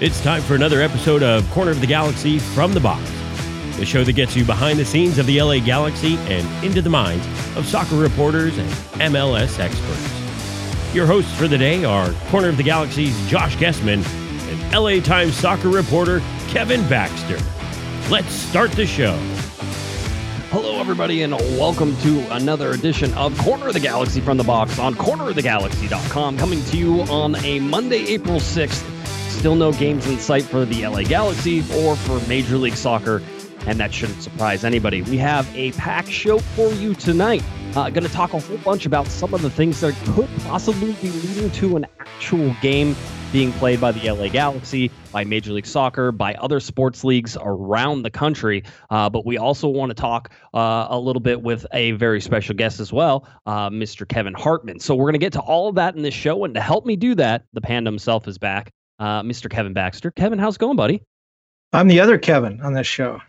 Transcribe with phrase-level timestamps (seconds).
[0.00, 3.02] It's time for another episode of Corner of the Galaxy from the Box,
[3.78, 6.88] the show that gets you behind the scenes of the LA Galaxy and into the
[6.88, 7.26] minds
[7.56, 8.70] of soccer reporters and
[9.12, 10.94] MLS experts.
[10.94, 15.34] Your hosts for the day are Corner of the Galaxy's Josh Gessman and LA Times
[15.34, 17.40] soccer reporter Kevin Baxter.
[18.08, 19.18] Let's start the show.
[20.50, 24.78] Hello, everybody, and welcome to another edition of Corner of the Galaxy from the Box
[24.78, 28.97] on cornerofthegalaxy.com, coming to you on a Monday, April 6th.
[29.38, 33.22] Still no games in sight for the LA Galaxy or for Major League Soccer,
[33.66, 35.02] and that shouldn't surprise anybody.
[35.02, 37.44] We have a packed show for you tonight.
[37.76, 40.92] Uh, going to talk a whole bunch about some of the things that could possibly
[40.94, 42.96] be leading to an actual game
[43.30, 48.02] being played by the LA Galaxy, by Major League Soccer, by other sports leagues around
[48.02, 48.64] the country.
[48.90, 52.56] Uh, but we also want to talk uh, a little bit with a very special
[52.56, 54.08] guest as well, uh, Mr.
[54.08, 54.80] Kevin Hartman.
[54.80, 56.44] So we're going to get to all of that in this show.
[56.44, 59.50] And to help me do that, the panda himself is back, uh, Mr.
[59.50, 60.10] Kevin Baxter.
[60.10, 61.02] Kevin, how's it going, buddy?
[61.72, 63.20] I'm the other Kevin on this show.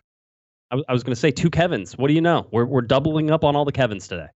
[0.72, 1.98] I, w- I was going to say two Kevins.
[1.98, 2.48] What do you know?
[2.52, 4.28] We're, we're doubling up on all the Kevins today.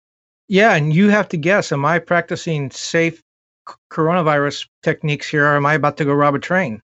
[0.49, 3.23] Yeah, and you have to guess: Am I practicing safe
[3.69, 6.81] c- coronavirus techniques here, or am I about to go rob a train?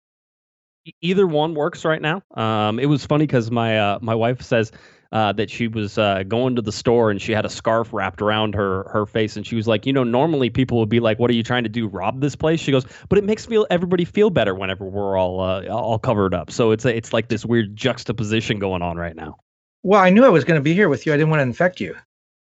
[1.01, 2.21] Either one works right now.
[2.35, 4.71] Um, it was funny because my uh, my wife says
[5.11, 8.21] uh, that she was uh, going to the store and she had a scarf wrapped
[8.21, 11.19] around her her face and she was like, you know, normally people would be like,
[11.19, 11.87] "What are you trying to do?
[11.87, 15.39] Rob this place?" She goes, "But it makes feel everybody feel better whenever we're all
[15.39, 19.15] uh, all covered up." So it's a, it's like this weird juxtaposition going on right
[19.15, 19.37] now.
[19.83, 21.13] Well, I knew I was going to be here with you.
[21.13, 21.95] I didn't want to infect you.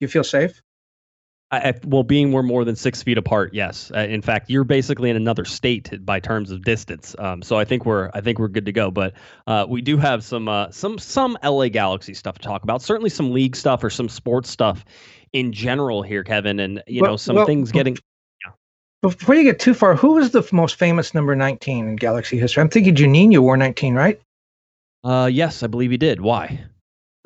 [0.00, 0.62] You feel safe?
[1.50, 3.92] I, I, well, being we're more than six feet apart, yes.
[3.94, 7.14] Uh, in fact, you're basically in another state by terms of distance.
[7.18, 8.90] Um, so I think we're I think we're good to go.
[8.90, 9.12] But
[9.46, 12.82] uh, we do have some uh, some some LA Galaxy stuff to talk about.
[12.82, 14.84] Certainly some league stuff or some sports stuff
[15.32, 16.58] in general here, Kevin.
[16.60, 17.96] And you Well- know some well, things getting.
[19.02, 22.62] Before you get too far, who was the most famous number 19 in Galaxy history?
[22.62, 24.18] I'm thinking Juninho wore 19, right?
[25.04, 26.22] Uh, yes, I believe he did.
[26.22, 26.64] Why?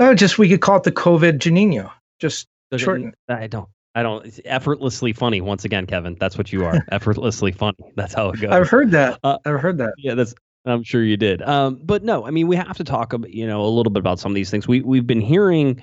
[0.01, 1.89] Oh, just we could call it the COVID Juninho.
[2.19, 3.15] Just Does it- Shorten.
[3.29, 3.69] I don't.
[3.95, 4.27] I don't.
[4.27, 5.41] It's effortlessly funny.
[5.41, 6.85] Once again, Kevin, that's what you are.
[6.93, 7.77] effortlessly funny.
[7.97, 8.51] That's how it goes.
[8.51, 9.19] I've heard that.
[9.25, 9.95] Uh, I've heard that.
[9.99, 10.35] Yeah, that's.
[10.65, 11.41] I'm sure you did.
[11.43, 14.01] Um, but no, I mean, we have to talk, about, you know, a little bit
[14.01, 14.69] about some of these things.
[14.69, 15.81] We we've been hearing,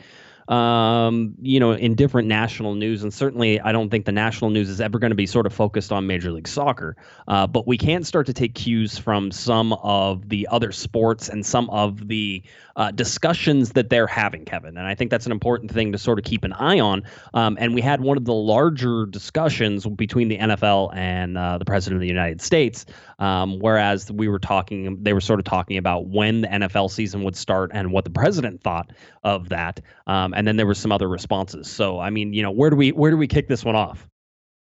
[0.48, 4.70] um, you know, in different national news, and certainly, I don't think the national news
[4.70, 6.96] is ever going to be sort of focused on Major League Soccer.
[7.28, 11.46] Uh, but we can start to take cues from some of the other sports and
[11.46, 12.44] some of the
[12.76, 14.78] uh, discussions that they're having, Kevin.
[14.78, 17.04] And I think that's an important thing to sort of keep an eye on.
[17.34, 21.66] Um, and we had one of the larger discussions between the NFL and uh, the
[21.66, 22.86] President of the United States.
[23.18, 27.24] Um, whereas we were talking, they were sort of talking about when the NFL season
[27.24, 28.92] would start and what the president thought
[29.24, 29.80] of that.
[30.06, 31.70] Um, and then there were some other responses.
[31.70, 34.08] So, I mean, you know, where do we where do we kick this one off?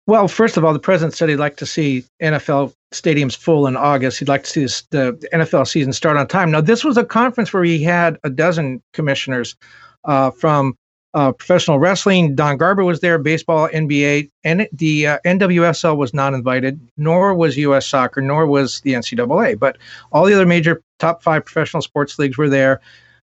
[0.07, 3.77] Well, first of all, the president said he'd like to see NFL stadiums full in
[3.77, 4.19] August.
[4.19, 6.51] He'd like to see the NFL season start on time.
[6.51, 9.55] Now, this was a conference where he had a dozen commissioners
[10.03, 10.75] uh, from
[11.13, 12.35] uh, professional wrestling.
[12.35, 17.57] Don Garber was there, baseball, NBA, and the uh, NWSL was not invited, nor was
[17.57, 17.85] U.S.
[17.85, 19.59] Soccer, nor was the NCAA.
[19.59, 19.77] But
[20.11, 22.81] all the other major top five professional sports leagues were there.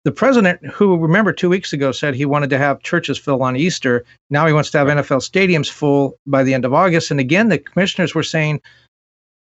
[0.05, 3.57] The president, who remember two weeks ago said he wanted to have churches fill on
[3.57, 7.13] Easter, now he wants to have NFL stadiums full by the end of August.
[7.13, 8.61] And again, the commissioners were saying,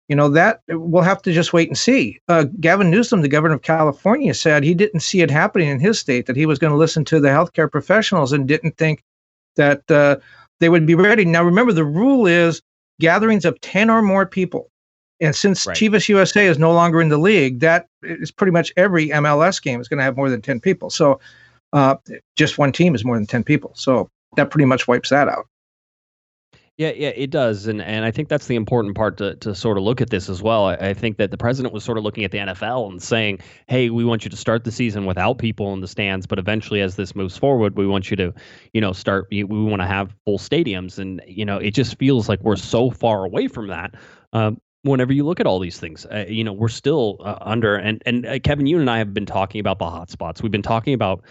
[0.08, 2.18] you know, that we'll have to just wait and see.
[2.28, 5.98] Uh, Gavin Newsom, the governor of California, said he didn't see it happening in his
[5.98, 9.02] state, that he was going to listen to the healthcare professionals and didn't think
[9.56, 10.16] that uh,
[10.58, 11.24] they would be ready.
[11.24, 12.60] Now, remember, the rule is
[13.00, 14.68] gatherings of 10 or more people.
[15.20, 15.76] And since Right.
[15.76, 19.80] Chivas USA is no longer in the league, that is pretty much every MLS game
[19.80, 20.90] is going to have more than 10 people.
[20.90, 21.20] So
[21.72, 21.96] uh,
[22.36, 23.72] just one team is more than 10 people.
[23.74, 25.46] So that pretty much wipes that out.
[26.80, 29.76] Yeah, yeah, it does, and and I think that's the important part to to sort
[29.76, 30.64] of look at this as well.
[30.64, 33.40] I, I think that the president was sort of looking at the NFL and saying,
[33.66, 36.80] "Hey, we want you to start the season without people in the stands, but eventually,
[36.80, 38.32] as this moves forward, we want you to,
[38.72, 39.26] you know, start.
[39.30, 42.56] We we want to have full stadiums, and you know, it just feels like we're
[42.56, 43.94] so far away from that."
[44.32, 47.76] Um, whenever you look at all these things, uh, you know, we're still uh, under.
[47.76, 50.42] And and uh, Kevin, you and I have been talking about the hotspots.
[50.42, 51.22] We've been talking about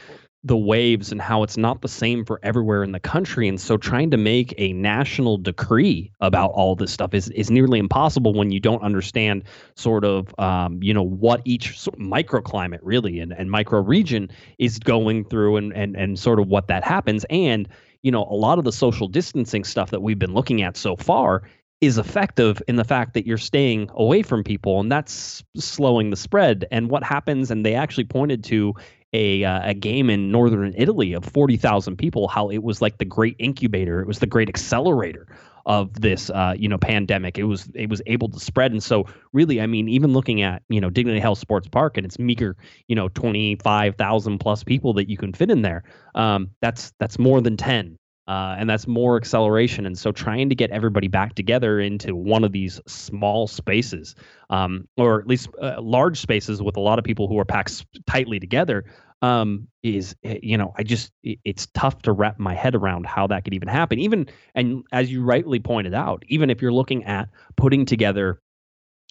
[0.43, 3.75] the waves and how it's not the same for everywhere in the country and so
[3.75, 8.49] trying to make a national decree about all this stuff is is nearly impossible when
[8.49, 9.43] you don't understand
[9.75, 14.29] sort of um, you know what each microclimate really and, and micro region
[14.59, 17.67] is going through and, and and sort of what that happens and
[18.01, 20.95] you know a lot of the social distancing stuff that we've been looking at so
[20.95, 21.43] far
[21.81, 26.15] is effective in the fact that you're staying away from people and that's slowing the
[26.15, 28.73] spread and what happens and they actually pointed to
[29.13, 33.05] a uh, a game in northern Italy of 40,000 people how it was like the
[33.05, 35.25] great incubator it was the great accelerator
[35.69, 37.37] of this uh, you know pandemic.
[37.37, 40.63] It was it was able to spread, and so really, I mean, even looking at
[40.67, 44.63] you know Dignity Health Sports Park and its meager you know twenty five thousand plus
[44.63, 45.83] people that you can fit in there,
[46.15, 47.97] um, that's that's more than ten.
[48.29, 49.87] Uh, and that's more acceleration.
[49.87, 54.13] And so, trying to get everybody back together into one of these small spaces,
[54.51, 57.87] um, or at least uh, large spaces with a lot of people who are packed
[58.05, 58.85] tightly together,
[59.23, 63.25] um, is eh, you know I just it's tough to wrap my head around how
[63.25, 63.97] that could even happen.
[63.97, 68.39] Even and as you rightly pointed out, even if you're looking at putting together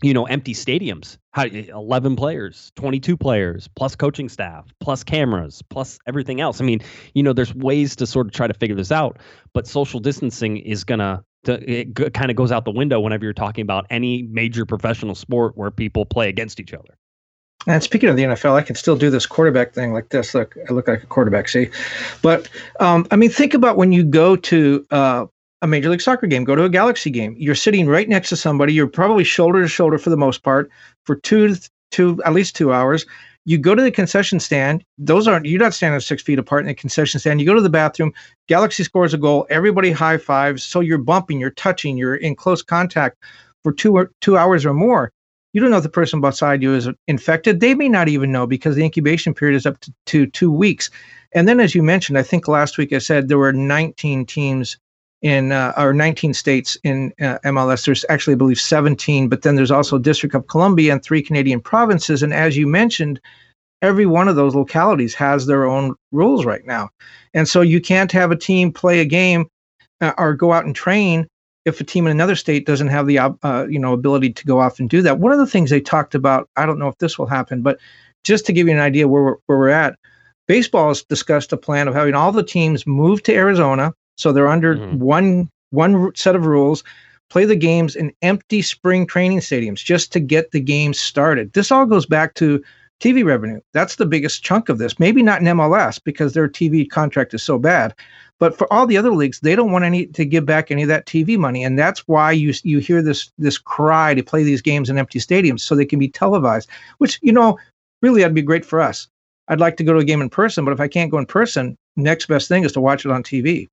[0.03, 5.63] you know empty stadiums how, eh, 11 players 22 players plus coaching staff plus cameras
[5.71, 6.81] plus everything else i mean
[7.15, 9.19] you know there's ways to sort of try to figure this out
[9.53, 13.63] but social distancing is gonna it kind of goes out the window whenever you're talking
[13.63, 16.97] about any major professional sport where people play against each other
[17.67, 20.33] and speaking of the NFL, I can still do this quarterback thing like this.
[20.33, 21.69] Look, I look like a quarterback, see?
[22.23, 22.49] But
[22.81, 25.27] um, I mean, think about when you go to uh,
[25.63, 27.35] a Major League Soccer game, go to a Galaxy game.
[27.39, 28.73] You're sitting right next to somebody.
[28.73, 30.71] You're probably shoulder to shoulder for the most part
[31.05, 31.57] for two,
[31.91, 33.07] two at least two hours.
[33.45, 34.85] You go to the concession stand.
[34.99, 37.41] Those aren't you're not standing six feet apart in the concession stand.
[37.41, 38.13] You go to the bathroom.
[38.47, 39.47] Galaxy scores a goal.
[39.49, 40.63] Everybody high fives.
[40.63, 43.17] So you're bumping, you're touching, you're in close contact
[43.65, 45.11] for two or two hours or more.
[45.55, 47.61] You don't know if the person beside you is infected.
[47.61, 50.91] They may not even know because the incubation period is up to, to two weeks.
[51.33, 54.77] And then, as you mentioned, I think last week I said there were 19 teams
[55.23, 57.85] in uh, or 19 states in uh, MLS.
[57.85, 61.61] There's actually, I believe, 17, but then there's also District of Columbia and three Canadian
[61.61, 62.23] provinces.
[62.23, 63.21] And as you mentioned,
[63.83, 66.91] every one of those localities has their own rules right now.
[67.35, 69.49] And so you can't have a team play a game
[70.01, 71.27] uh, or go out and train
[71.65, 74.61] if a team in another state doesn't have the uh, you know ability to go
[74.61, 75.19] off and do that.
[75.19, 77.79] One of the things they talked about, I don't know if this will happen, but
[78.25, 79.99] just to give you an idea where we're, where we're at,
[80.47, 84.49] baseball has discussed a plan of having all the teams move to Arizona, so they're
[84.49, 84.99] under mm-hmm.
[84.99, 86.85] one one set of rules.
[87.31, 91.53] Play the games in empty spring training stadiums just to get the games started.
[91.53, 92.63] This all goes back to
[93.01, 93.61] TV revenue.
[93.75, 94.99] That's the biggest chunk of this.
[94.99, 97.95] Maybe not in MLS because their TV contract is so bad,
[98.39, 100.89] but for all the other leagues, they don't want any to give back any of
[100.89, 104.63] that TV money, and that's why you you hear this this cry to play these
[104.63, 106.69] games in empty stadiums so they can be televised.
[106.99, 107.59] Which you know,
[108.03, 109.07] really, that'd be great for us.
[109.49, 111.27] I'd like to go to a game in person, but if I can't go in
[111.27, 113.69] person, next best thing is to watch it on TV.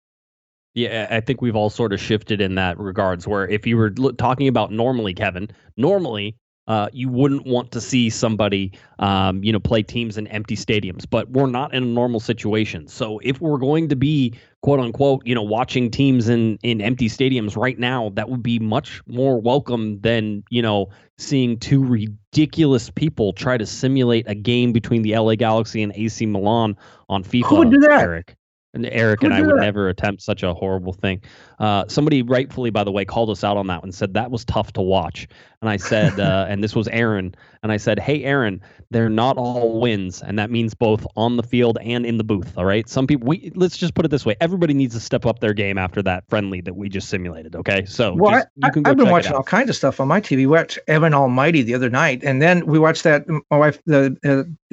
[0.76, 3.26] Yeah, I think we've all sort of shifted in that regards.
[3.26, 6.36] Where if you were talking about normally, Kevin, normally
[6.68, 11.06] uh, you wouldn't want to see somebody, um, you know, play teams in empty stadiums.
[11.10, 12.88] But we're not in a normal situation.
[12.88, 14.34] So if we're going to be
[14.64, 18.60] quote unquote, you know, watching teams in in empty stadiums right now, that would be
[18.60, 24.74] much more welcome than you know seeing two ridiculous people try to simulate a game
[24.74, 26.76] between the LA Galaxy and AC Milan
[27.08, 27.46] on FIFA.
[27.46, 28.02] Who would do that?
[28.02, 28.36] Eric.
[28.76, 31.22] And Eric and I would never attempt such a horrible thing.
[31.60, 33.94] Uh, somebody rightfully, by the way, called us out on that one.
[33.94, 35.30] Said that was tough to watch,
[35.62, 37.34] and I said, uh, and this was Aaron,
[37.64, 38.62] and I said, hey, Aaron,
[38.92, 42.58] they're not all wins, and that means both on the field and in the booth.
[42.58, 43.28] All right, some people.
[43.28, 46.04] We let's just put it this way: everybody needs to step up their game after
[46.04, 47.56] that friendly that we just simulated.
[47.56, 50.38] Okay, so well, just, I, have been watching all kinds of stuff on my TV.
[50.38, 53.26] We watched Evan Almighty the other night, and then we watched that.
[53.50, 54.18] My wife, the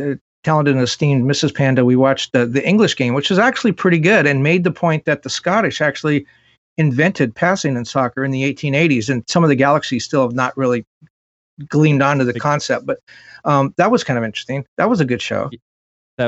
[0.01, 1.55] uh, talented and esteemed Mrs.
[1.55, 4.71] Panda, we watched the, the English game, which was actually pretty good and made the
[4.71, 6.27] point that the Scottish actually
[6.79, 9.09] invented passing in soccer in the 1880s.
[9.09, 10.85] And some of the galaxies still have not really
[11.69, 12.99] gleamed onto the concept, but
[13.45, 14.65] um, that was kind of interesting.
[14.77, 15.51] That was a good show.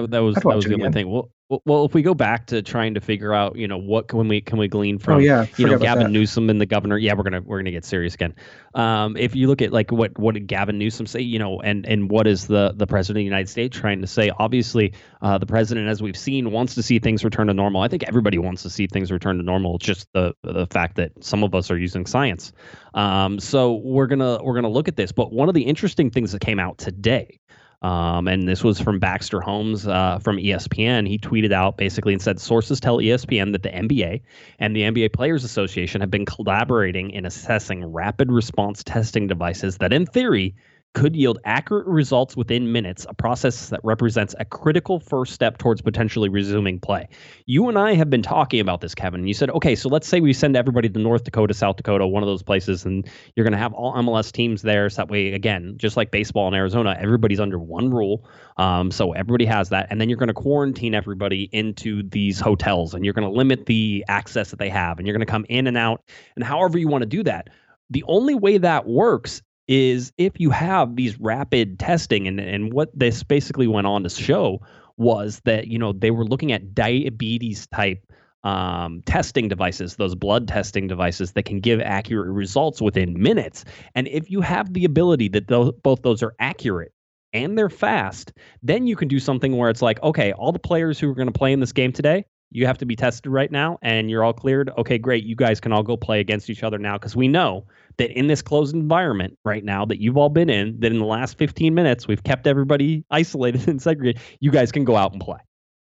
[0.02, 1.10] That, that was that was the only thing.
[1.10, 1.30] Well,
[1.66, 4.40] well, if we go back to trying to figure out, you know, what can we
[4.40, 6.96] can we glean from, oh, yeah, you know, Gavin Newsom and the governor?
[6.96, 8.34] Yeah, we're gonna we're gonna get serious again.
[8.74, 11.84] Um, if you look at like what what did Gavin Newsom say, you know, and
[11.86, 14.30] and what is the the president of the United States trying to say?
[14.38, 17.82] Obviously, uh, the president, as we've seen, wants to see things return to normal.
[17.82, 19.76] I think everybody wants to see things return to normal.
[19.76, 22.52] It's just the the fact that some of us are using science.
[22.94, 25.12] Um, so we're gonna we're gonna look at this.
[25.12, 27.38] But one of the interesting things that came out today
[27.84, 31.06] um, and this was from Baxter Holmes uh, from ESPN.
[31.06, 34.22] He tweeted out basically and said sources tell ESPN that the NBA
[34.58, 39.92] and the NBA Players Association have been collaborating in assessing rapid response testing devices that,
[39.92, 40.54] in theory,
[40.94, 45.82] could yield accurate results within minutes, a process that represents a critical first step towards
[45.82, 47.08] potentially resuming play.
[47.46, 49.20] You and I have been talking about this, Kevin.
[49.20, 52.06] And you said, okay, so let's say we send everybody to North Dakota, South Dakota,
[52.06, 54.88] one of those places, and you're going to have all MLS teams there.
[54.88, 58.28] So that way, again, just like baseball in Arizona, everybody's under one rule.
[58.56, 59.88] Um, so everybody has that.
[59.90, 63.66] And then you're going to quarantine everybody into these hotels and you're going to limit
[63.66, 66.02] the access that they have and you're going to come in and out.
[66.36, 67.48] And however you want to do that,
[67.90, 72.90] the only way that works is if you have these rapid testing and and what
[72.98, 74.60] this basically went on to show
[74.96, 78.04] was that you know they were looking at diabetes type
[78.44, 83.64] um, testing devices, those blood testing devices that can give accurate results within minutes.
[83.94, 86.92] And if you have the ability that those, both those are accurate
[87.32, 91.00] and they're fast, then you can do something where it's like, okay, all the players
[91.00, 93.50] who are going to play in this game today, you have to be tested right
[93.50, 94.70] now and you're all cleared.
[94.78, 95.24] Okay, great.
[95.24, 98.28] You guys can all go play against each other now because we know that in
[98.28, 101.74] this closed environment right now that you've all been in, that in the last 15
[101.74, 104.22] minutes, we've kept everybody isolated and segregated.
[104.38, 105.38] You guys can go out and play.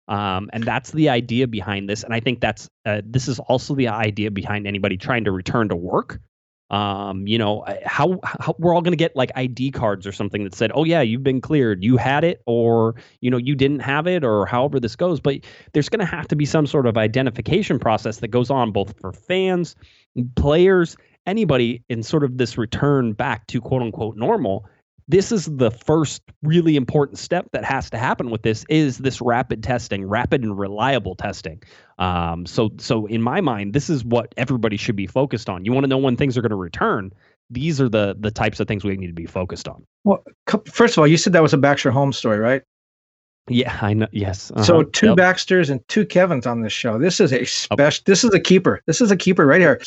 [0.07, 2.05] Um, and that's the idea behind this.
[2.05, 5.69] And I think that's uh, this is also the idea behind anybody trying to return
[5.69, 6.21] to work.
[6.71, 10.45] Um, you know, how, how we're all going to get like ID cards or something
[10.45, 11.83] that said, "Oh yeah, you've been cleared.
[11.83, 15.41] You had it, or you know, you didn't have it, or however this goes." But
[15.73, 18.99] there's going to have to be some sort of identification process that goes on both
[19.01, 19.75] for fans,
[20.37, 20.97] players,
[21.27, 24.65] anybody in sort of this return back to quote unquote normal
[25.11, 29.21] this is the first really important step that has to happen with this is this
[29.21, 31.61] rapid testing rapid and reliable testing.
[31.99, 35.65] Um, so so in my mind this is what everybody should be focused on.
[35.65, 37.11] You want to know when things are going to return.
[37.51, 39.85] These are the the types of things we need to be focused on.
[40.05, 40.23] Well
[40.67, 42.63] first of all you said that was a baxter Holmes story right?
[43.49, 44.63] Yeah i know yes uh-huh.
[44.63, 45.17] so two yep.
[45.17, 46.99] baxters and two kevins on this show.
[46.99, 48.81] This is a special this is a keeper.
[48.87, 49.81] This is a keeper right here.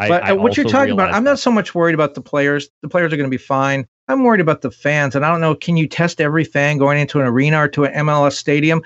[0.00, 2.68] But I, I what you're talking about, I'm not so much worried about the players.
[2.82, 3.86] The players are going to be fine.
[4.08, 5.14] I'm worried about the fans.
[5.14, 7.84] And I don't know, can you test every fan going into an arena or to
[7.84, 8.82] an MLS stadium?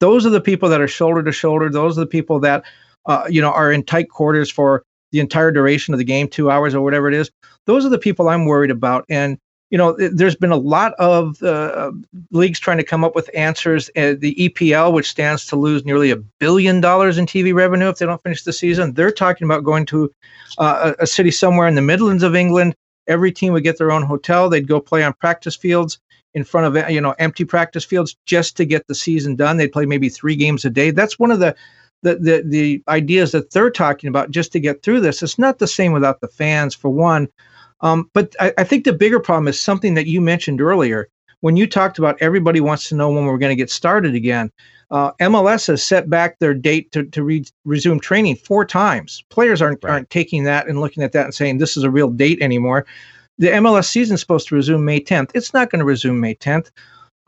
[0.00, 1.70] Those are the people that are shoulder to shoulder.
[1.70, 2.64] Those are the people that,
[3.06, 6.50] uh, you know, are in tight quarters for the entire duration of the game, two
[6.50, 7.30] hours or whatever it is.
[7.66, 9.04] Those are the people I'm worried about.
[9.08, 9.38] And
[9.72, 11.92] you know, there's been a lot of uh,
[12.30, 13.88] leagues trying to come up with answers.
[13.96, 17.96] Uh, the EPL, which stands to lose nearly a billion dollars in TV revenue if
[17.96, 20.12] they don't finish the season, they're talking about going to
[20.58, 22.74] uh, a city somewhere in the Midlands of England.
[23.06, 24.48] Every team would get their own hotel.
[24.48, 25.98] They'd go play on practice fields
[26.34, 29.56] in front of you know empty practice fields just to get the season done.
[29.56, 30.90] They'd play maybe three games a day.
[30.90, 31.54] That's one of the
[32.02, 35.22] the, the, the ideas that they're talking about just to get through this.
[35.22, 37.28] It's not the same without the fans, for one.
[37.80, 41.08] Um, but I, I, think the bigger problem is something that you mentioned earlier
[41.42, 44.50] when you talked about everybody wants to know when we're going to get started again.
[44.90, 49.24] Uh, MLS has set back their date to, to re- resume training four times.
[49.30, 49.90] Players aren't right.
[49.90, 52.86] aren't taking that and looking at that and saying this is a real date anymore.
[53.38, 55.30] The MLS season is supposed to resume May 10th.
[55.34, 56.70] It's not going to resume May 10th.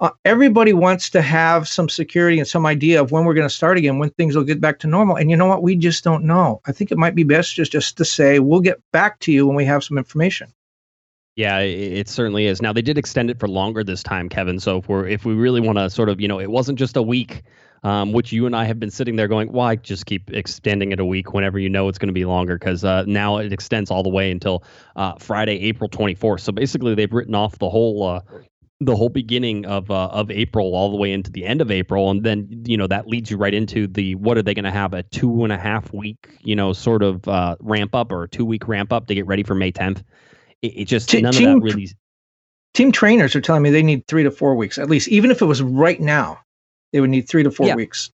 [0.01, 3.55] Uh, everybody wants to have some security and some idea of when we're going to
[3.55, 5.17] start again, when things will get back to normal.
[5.17, 5.63] And you know what?
[5.63, 6.61] We just don't know.
[6.67, 9.47] I think it might be best just, just to say, we'll get back to you
[9.47, 10.53] when we have some information.
[11.37, 12.63] Yeah, it certainly is.
[12.63, 14.61] Now they did extend it for longer this time, Kevin.
[14.61, 16.97] So if we're if we really want to sort of, you know, it wasn't just
[16.97, 17.43] a week,
[17.83, 21.01] um, which you and I have been sitting there going, why just keep extending it
[21.01, 22.57] a week whenever you know it's going to be longer?
[22.57, 24.63] Because uh, now it extends all the way until
[24.95, 26.41] uh, Friday, April 24th.
[26.41, 28.21] So basically, they've written off the whole uh,
[28.81, 32.13] the whole beginning of uh, of April all the way into the end of April,
[32.13, 34.71] and then you know that leads you right into the what are they going to
[34.71, 38.23] have a two and a half week you know sort of uh, ramp up or
[38.23, 40.05] a two week ramp up to get ready for May 10th.
[40.65, 41.89] It, it just T- none team, of that really.
[42.73, 45.43] Team trainers are telling me they need three to four weeks at least, even if
[45.43, 46.41] it was right now,
[46.93, 47.75] they would need three to four yeah.
[47.75, 48.11] weeks.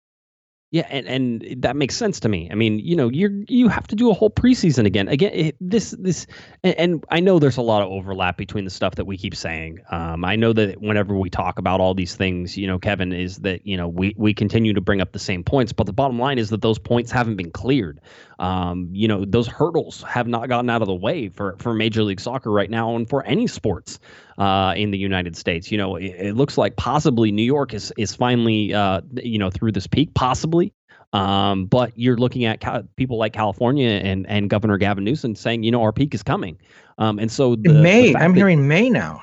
[0.71, 2.47] Yeah, and, and that makes sense to me.
[2.53, 5.09] I mean, you know, you're you have to do a whole preseason again.
[5.09, 6.27] Again, this this,
[6.63, 9.35] and, and, I know there's a lot of overlap between the stuff that we keep
[9.35, 9.79] saying.
[9.91, 13.39] Um, I know that whenever we talk about all these things, you know, Kevin is
[13.39, 16.19] that you know we we continue to bring up the same points, but the bottom
[16.19, 18.03] line is that those points haven't been cleared.
[18.39, 22.03] Um, you know, those hurdles have not gotten out of the way for for Major
[22.03, 24.01] League Soccer right now, and for any sports
[24.39, 25.71] uh, in the United States.
[25.71, 29.51] You know, it, it, looks like possibly New York is is finally uh, you know
[29.51, 30.73] through this peak, possibly.
[31.13, 35.63] Um, but you're looking at ca- people like California and and Governor Gavin Newsom saying,
[35.63, 36.59] you know, our peak is coming.
[36.99, 39.23] Um, and so the, May, the I'm that, hearing May now.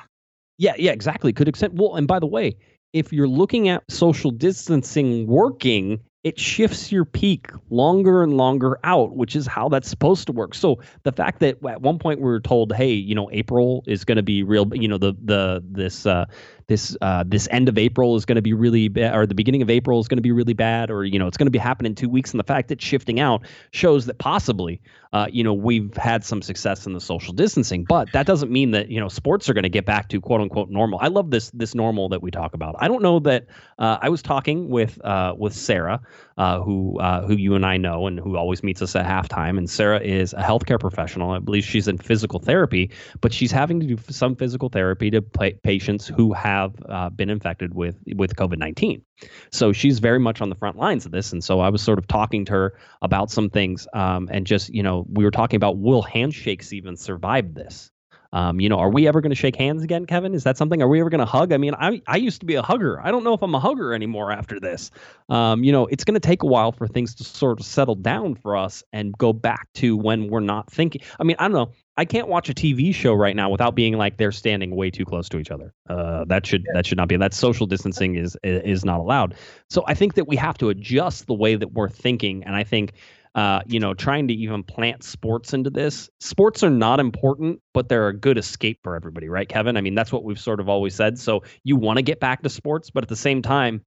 [0.58, 1.32] Yeah, yeah, exactly.
[1.32, 1.78] Could extend.
[1.78, 2.56] Well, and by the way,
[2.92, 9.14] if you're looking at social distancing working it shifts your peak longer and longer out,
[9.14, 10.56] which is how that's supposed to work.
[10.56, 14.04] So the fact that at one point we were told, hey, you know, April is
[14.04, 16.24] going to be real, you know, the the this uh,
[16.68, 19.62] this uh, this end of April is going to be really bad, or the beginning
[19.62, 21.58] of April is going to be really bad, or you know it's going to be
[21.58, 22.32] happening in two weeks.
[22.32, 24.80] And the fact that shifting out shows that possibly,
[25.12, 28.72] uh, you know, we've had some success in the social distancing, but that doesn't mean
[28.72, 30.98] that you know sports are going to get back to quote unquote normal.
[31.00, 32.74] I love this this normal that we talk about.
[32.78, 33.46] I don't know that
[33.78, 36.00] uh, I was talking with uh, with Sarah,
[36.36, 39.58] uh, who uh, who you and I know, and who always meets us at halftime.
[39.58, 41.30] And Sarah is a healthcare professional.
[41.30, 42.90] I believe she's in physical therapy,
[43.20, 47.74] but she's having to do some physical therapy to patients who have uh, been infected
[47.74, 49.02] with with COVID nineteen.
[49.50, 51.98] So she's very much on the front lines of this, and so I was sort
[51.98, 55.56] of talking to her about some things, um, and just you know we were talking
[55.56, 57.90] about will handshakes even survive this?
[58.36, 60.34] Um, you know, are we ever going to shake hands again, Kevin?
[60.34, 60.82] Is that something?
[60.82, 61.54] Are we ever going to hug?
[61.54, 63.00] I mean, I I used to be a hugger.
[63.00, 64.90] I don't know if I'm a hugger anymore after this.
[65.30, 67.94] Um, you know, it's going to take a while for things to sort of settle
[67.94, 71.00] down for us and go back to when we're not thinking.
[71.18, 71.72] I mean, I don't know.
[71.96, 75.06] I can't watch a TV show right now without being like they're standing way too
[75.06, 75.72] close to each other.
[75.88, 76.72] Uh, that should yeah.
[76.74, 77.16] that should not be.
[77.16, 79.34] That social distancing is is not allowed.
[79.70, 82.64] So I think that we have to adjust the way that we're thinking, and I
[82.64, 82.92] think
[83.36, 86.08] uh, you know, trying to even plant sports into this.
[86.20, 89.76] Sports are not important, but they're a good escape for everybody, right, Kevin?
[89.76, 91.18] I mean, that's what we've sort of always said.
[91.18, 93.82] So you want to get back to sports, but at the same time,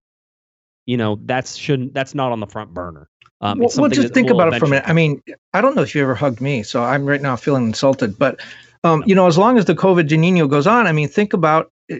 [0.85, 3.09] you know, that's shouldn't that's not on the front burner.
[3.41, 4.85] Um, well, well, just think about it for a minute.
[4.87, 5.21] I mean,
[5.53, 8.19] I don't know if you ever hugged me, so I'm right now feeling insulted.
[8.19, 8.39] But
[8.83, 11.71] um, you know, as long as the COVID Juninho goes on, I mean, think about
[11.91, 11.97] uh,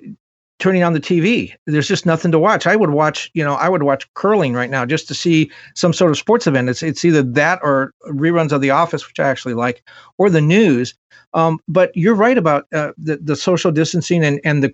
[0.59, 1.53] turning on the TV.
[1.65, 2.67] There's just nothing to watch.
[2.67, 5.93] I would watch, you know, I would watch curling right now just to see some
[5.93, 6.69] sort of sports event.
[6.69, 9.83] It's it's either that or reruns of The Office, which I actually like,
[10.17, 10.93] or the news.
[11.33, 14.73] Um, but you're right about uh, the the social distancing and and the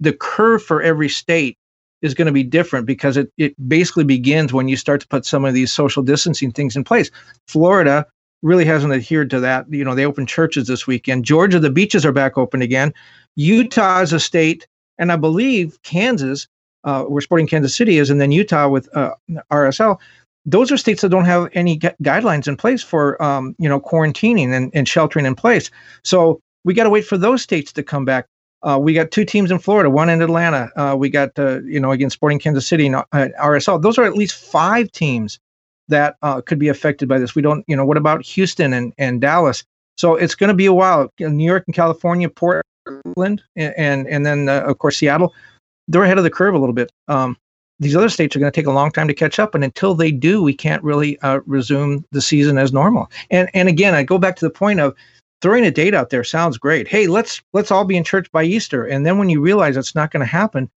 [0.00, 1.56] the curve for every state
[2.00, 5.26] is going to be different because it it basically begins when you start to put
[5.26, 7.10] some of these social distancing things in place.
[7.48, 8.06] Florida
[8.42, 9.66] really hasn't adhered to that.
[9.68, 11.24] You know, they opened churches this weekend.
[11.24, 12.94] Georgia, the beaches are back open again.
[13.34, 14.66] Utah is a state
[14.98, 16.46] and I believe Kansas,
[16.84, 19.14] uh, where Sporting Kansas City is, and then Utah with uh,
[19.50, 19.98] RSL.
[20.46, 23.80] Those are states that don't have any gu- guidelines in place for um, you know
[23.80, 25.70] quarantining and, and sheltering in place.
[26.04, 28.26] So we got to wait for those states to come back.
[28.62, 30.70] Uh, we got two teams in Florida, one in Atlanta.
[30.74, 33.82] Uh, we got uh, you know again Sporting Kansas City and uh, RSL.
[33.82, 35.38] Those are at least five teams
[35.88, 37.34] that uh, could be affected by this.
[37.34, 39.64] We don't, you know, what about Houston and, and Dallas?
[39.96, 41.12] So it's going to be a while.
[41.18, 42.64] New York and California, Port,
[43.14, 45.34] Portland, and and then uh, of course Seattle,
[45.88, 46.90] they're ahead of the curve a little bit.
[47.08, 47.36] Um,
[47.80, 49.94] these other states are going to take a long time to catch up, and until
[49.94, 53.10] they do, we can't really uh, resume the season as normal.
[53.30, 54.94] And and again, I go back to the point of
[55.40, 56.88] throwing a date out there sounds great.
[56.88, 59.94] Hey, let's let's all be in church by Easter, and then when you realize it's
[59.94, 60.68] not going to happen,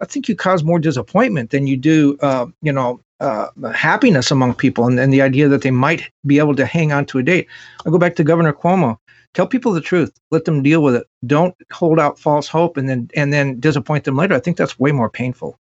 [0.00, 4.54] I think you cause more disappointment than you do, uh, you know, uh, happiness among
[4.54, 7.22] people, and, and the idea that they might be able to hang on to a
[7.22, 7.46] date.
[7.86, 8.98] I go back to Governor Cuomo
[9.34, 10.12] tell people the truth.
[10.30, 11.06] Let them deal with it.
[11.26, 14.34] Don't hold out false hope and then and then disappoint them later.
[14.34, 15.58] I think that's way more painful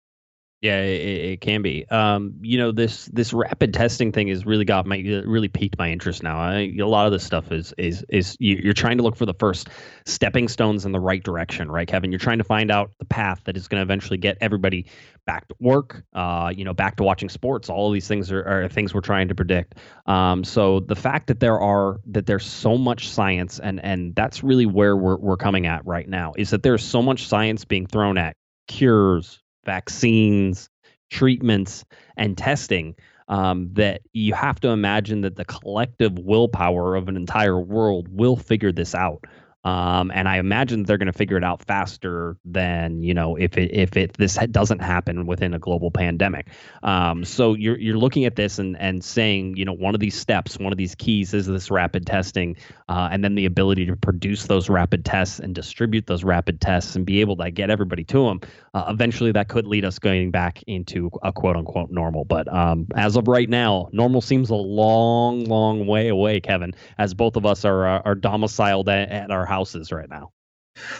[0.60, 1.88] yeah, it, it, can be.
[1.88, 5.88] Um, you know, this this rapid testing thing has really got my really piqued my
[5.88, 6.36] interest now.
[6.36, 9.34] I, a lot of this stuff is is is you're trying to look for the
[9.34, 9.68] first
[10.04, 12.10] stepping stones in the right direction, right, Kevin?
[12.10, 14.86] You're trying to find out the path that is going to eventually get everybody
[15.26, 17.70] back to work, uh, you know, back to watching sports.
[17.70, 19.76] All of these things are, are things we're trying to predict.
[20.06, 24.42] Um, so the fact that there are that there's so much science, and and that's
[24.42, 27.86] really where we're we're coming at right now, is that there's so much science being
[27.86, 28.34] thrown at
[28.66, 30.70] cures, vaccines,
[31.10, 31.84] treatments,
[32.16, 32.94] and testing
[33.28, 38.34] um, that you have to imagine that the collective willpower of an entire world will
[38.36, 39.24] figure this out.
[39.68, 43.58] Um, and I imagine they're going to figure it out faster than you know if
[43.58, 46.48] it if it this doesn't happen within a global pandemic.
[46.82, 50.14] Um, so you're you're looking at this and and saying you know one of these
[50.18, 52.56] steps, one of these keys is this rapid testing,
[52.88, 56.96] uh, and then the ability to produce those rapid tests and distribute those rapid tests
[56.96, 58.40] and be able to get everybody to them.
[58.72, 62.24] Uh, eventually, that could lead us going back into a quote unquote normal.
[62.24, 66.72] But um, as of right now, normal seems a long, long way away, Kevin.
[66.96, 70.30] As both of us are are domiciled at, at our houses right now.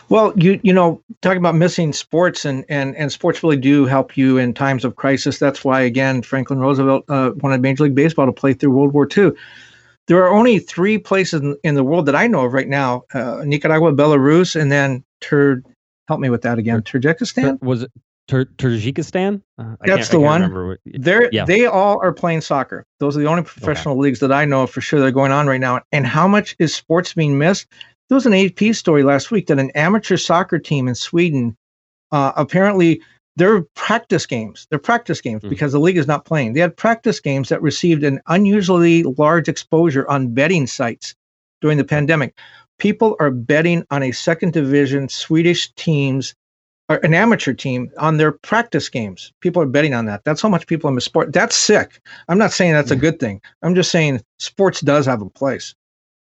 [0.08, 4.16] Well, you you know, talking about missing sports and and and sports really do help
[4.16, 5.38] you in times of crisis.
[5.38, 9.06] That's why again, Franklin Roosevelt uh, wanted Major League Baseball to play through World War
[9.16, 9.30] II.
[10.08, 13.04] There are only three places in, in the world that I know of right now:
[13.14, 15.62] uh, Nicaragua, Belarus, and then Tur.
[16.08, 16.82] Help me with that again.
[16.82, 17.92] Turkmenistan was it
[18.28, 19.42] Tur- Tajikistan?
[19.58, 20.76] Uh, That's the one.
[20.84, 21.44] They're yeah.
[21.44, 22.84] they all are playing soccer.
[22.98, 24.02] Those are the only professional okay.
[24.02, 25.82] leagues that I know for sure that are going on right now.
[25.92, 27.66] And how much is sports being missed?
[28.08, 31.56] There was an AP story last week that an amateur soccer team in Sweden
[32.10, 33.02] uh, apparently
[33.36, 35.48] their practice games, their practice games, mm.
[35.48, 36.54] because the league is not playing.
[36.54, 41.14] They had practice games that received an unusually large exposure on betting sites
[41.60, 42.36] during the pandemic.
[42.78, 46.34] People are betting on a second division Swedish team's
[46.88, 49.32] an amateur team on their practice games.
[49.40, 50.24] People are betting on that.
[50.24, 51.32] That's how much people in the sport.
[51.32, 52.00] That's sick.
[52.28, 53.42] I'm not saying that's a good thing.
[53.62, 55.74] I'm just saying sports does have a place.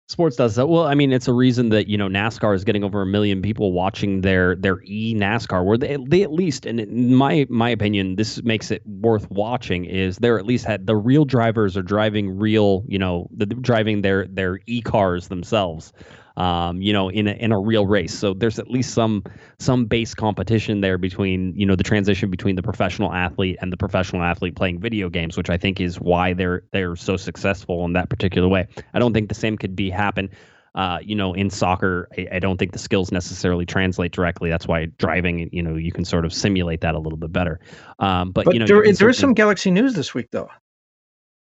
[0.09, 0.65] Sports does that.
[0.67, 3.43] Well, I mean, it's a reason that you know NASCAR is getting over a million
[3.43, 7.69] people watching their their e NASCAR, where they, they at least, and in my my
[7.69, 9.85] opinion, this makes it worth watching.
[9.85, 14.01] Is they're at least had the real drivers are driving real, you know, the, driving
[14.01, 15.93] their their e cars themselves
[16.37, 18.17] um, you know, in a, in a real race.
[18.17, 19.23] So there's at least some
[19.59, 23.77] some base competition there between you know the transition between the professional athlete and the
[23.77, 27.93] professional athlete playing video games, which I think is why they're they're so successful in
[27.93, 28.67] that particular way.
[28.93, 30.29] I don't think the same could be happen.
[30.75, 34.51] uh, you know, in soccer, I, I, don't think the skills necessarily translate directly.
[34.51, 37.59] That's why driving, you know, you can sort of simulate that a little bit better.
[37.97, 40.47] Um, but, but you know, there, you there is some Galaxy news this week, though.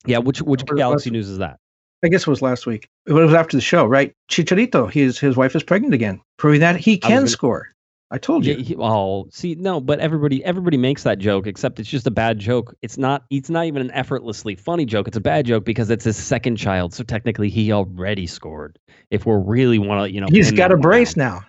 [0.05, 1.59] Yeah, which which Galaxy news is that?
[2.03, 2.87] I guess it was last week.
[3.05, 4.13] It was after the show, right?
[4.29, 7.69] Chicharito, his his wife is pregnant again, proving that he can gonna, score.
[8.11, 8.55] I told you.
[8.55, 12.11] Yeah, he, oh, see, no, but everybody everybody makes that joke, except it's just a
[12.11, 12.73] bad joke.
[12.81, 13.25] It's not.
[13.29, 15.07] It's not even an effortlessly funny joke.
[15.07, 18.79] It's a bad joke because it's his second child, so technically he already scored.
[19.11, 21.35] If we're really want to, you know, he's got a brace down.
[21.35, 21.45] now.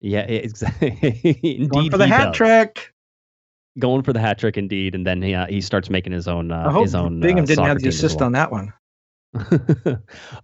[0.00, 0.98] Yeah, exactly.
[1.42, 2.36] indeed, Going for the hat does.
[2.36, 2.92] trick.
[3.78, 6.52] Going for the hat trick, indeed, and then he uh, he starts making his own
[6.52, 7.20] uh, his own.
[7.20, 8.26] Bingham uh, didn't have the assist well.
[8.26, 8.72] on that one.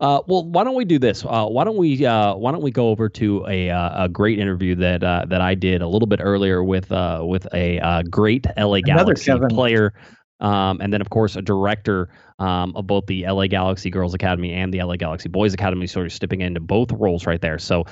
[0.00, 1.24] uh, well, why don't we do this?
[1.24, 4.38] Uh, why don't we uh, why don't we go over to a uh, a great
[4.38, 8.46] interview that uh, that I did a little bit earlier with uh, with a great
[8.56, 9.92] LA Galaxy player,
[10.40, 14.54] um, and then of course a director um, of both the LA Galaxy Girls Academy
[14.54, 17.58] and the LA Galaxy Boys Academy, sort of stepping into both roles right there.
[17.58, 17.84] So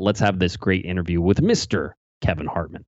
[0.00, 2.84] let's have this great interview with Mister Kevin Hartman.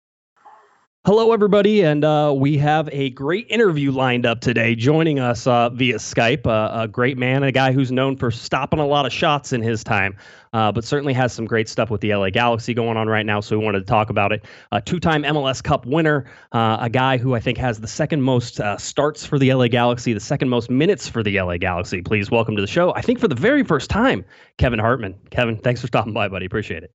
[1.05, 4.77] Hello, everybody, and uh, we have a great interview lined up today.
[4.77, 8.79] Joining us uh, via Skype, uh, a great man, a guy who's known for stopping
[8.79, 10.17] a lot of shots in his time,
[10.53, 13.41] uh, but certainly has some great stuff with the LA Galaxy going on right now.
[13.41, 14.45] So we wanted to talk about it.
[14.71, 18.61] A two-time MLS Cup winner, uh, a guy who I think has the second most
[18.61, 22.01] uh, starts for the LA Galaxy, the second most minutes for the LA Galaxy.
[22.01, 22.95] Please welcome to the show.
[22.95, 24.25] I think for the very first time,
[24.57, 25.17] Kevin Hartman.
[25.33, 26.47] Kevin, thanks for stopping by, buddy.
[26.47, 26.93] Appreciate it.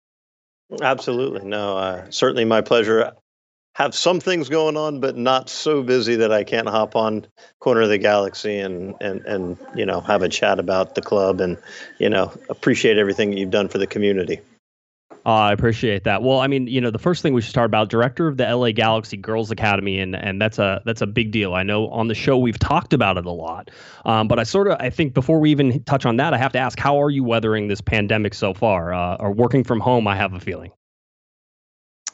[0.82, 1.43] Absolutely.
[1.43, 3.12] No, certainly my pleasure
[3.78, 7.28] have some things going on, but not so busy that I can't hop on
[7.60, 11.40] corner of the galaxy and and and you know have a chat about the club
[11.40, 11.58] and
[12.00, 14.40] you know appreciate everything that you've done for the community.
[15.28, 16.24] Uh, I appreciate that.
[16.24, 18.46] Well, I mean, you know, the first thing we should start about director of the
[18.52, 21.54] LA Galaxy Girls Academy, and and that's a that's a big deal.
[21.54, 23.70] I know on the show we've talked about it a lot,
[24.06, 26.54] um, but I sort of I think before we even touch on that, I have
[26.54, 28.92] to ask, how are you weathering this pandemic so far?
[28.92, 30.08] Uh, or working from home?
[30.08, 30.72] I have a feeling.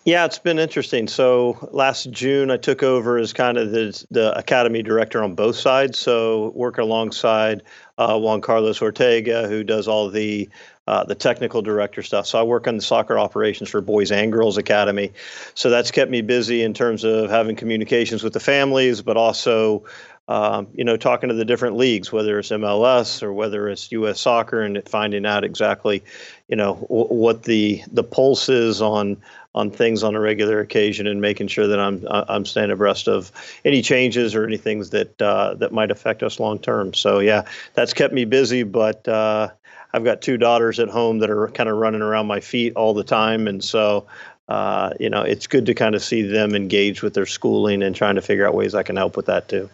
[0.05, 1.07] Yeah, it's been interesting.
[1.07, 5.55] So last June, I took over as kind of the, the academy director on both
[5.55, 5.97] sides.
[5.97, 7.63] So work alongside
[7.97, 10.49] uh, Juan Carlos Ortega, who does all the
[10.85, 12.27] uh, the technical director stuff.
[12.27, 15.13] So I work on the soccer operations for Boys and Girls Academy.
[15.55, 19.85] So that's kept me busy in terms of having communications with the families, but also
[20.27, 24.21] um, you know, talking to the different leagues, whether it's MLS or whether it's U.S.
[24.21, 26.01] Soccer, and finding out exactly,
[26.47, 29.17] you know, w- what the the pulse is on
[29.55, 33.31] on things on a regular occasion and making sure that I'm I'm staying abreast of
[33.63, 36.93] any changes or any things that uh, that might affect us long term.
[36.93, 39.49] So yeah, that's kept me busy, but uh,
[39.93, 42.93] I've got two daughters at home that are kind of running around my feet all
[42.93, 44.07] the time, and so.
[44.49, 47.95] Uh, you know, it's good to kind of see them engage with their schooling and
[47.95, 49.69] trying to figure out ways I can help with that too.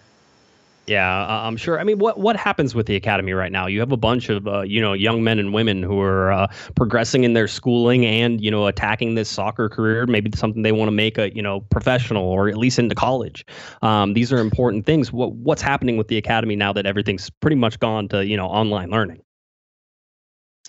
[0.90, 1.80] Yeah, I'm sure.
[1.80, 3.68] I mean, what what happens with the academy right now?
[3.68, 6.48] You have a bunch of uh, you know young men and women who are uh,
[6.76, 10.08] progressing in their schooling and you know attacking this soccer career.
[10.08, 13.46] Maybe something they want to make a you know professional or at least into college.
[13.84, 15.14] Um, these are important things.
[15.14, 18.48] What what's happening with the academy now that everything's pretty much gone to you know
[18.48, 19.22] online learning?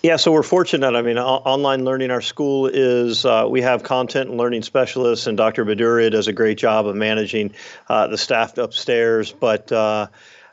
[0.03, 0.95] Yeah, so we're fortunate.
[0.95, 5.27] I mean, o- online learning, our school is, uh, we have content and learning specialists,
[5.27, 5.63] and Dr.
[5.63, 7.53] Baduria does a great job of managing
[7.87, 9.31] uh, the staff upstairs.
[9.31, 10.07] But uh,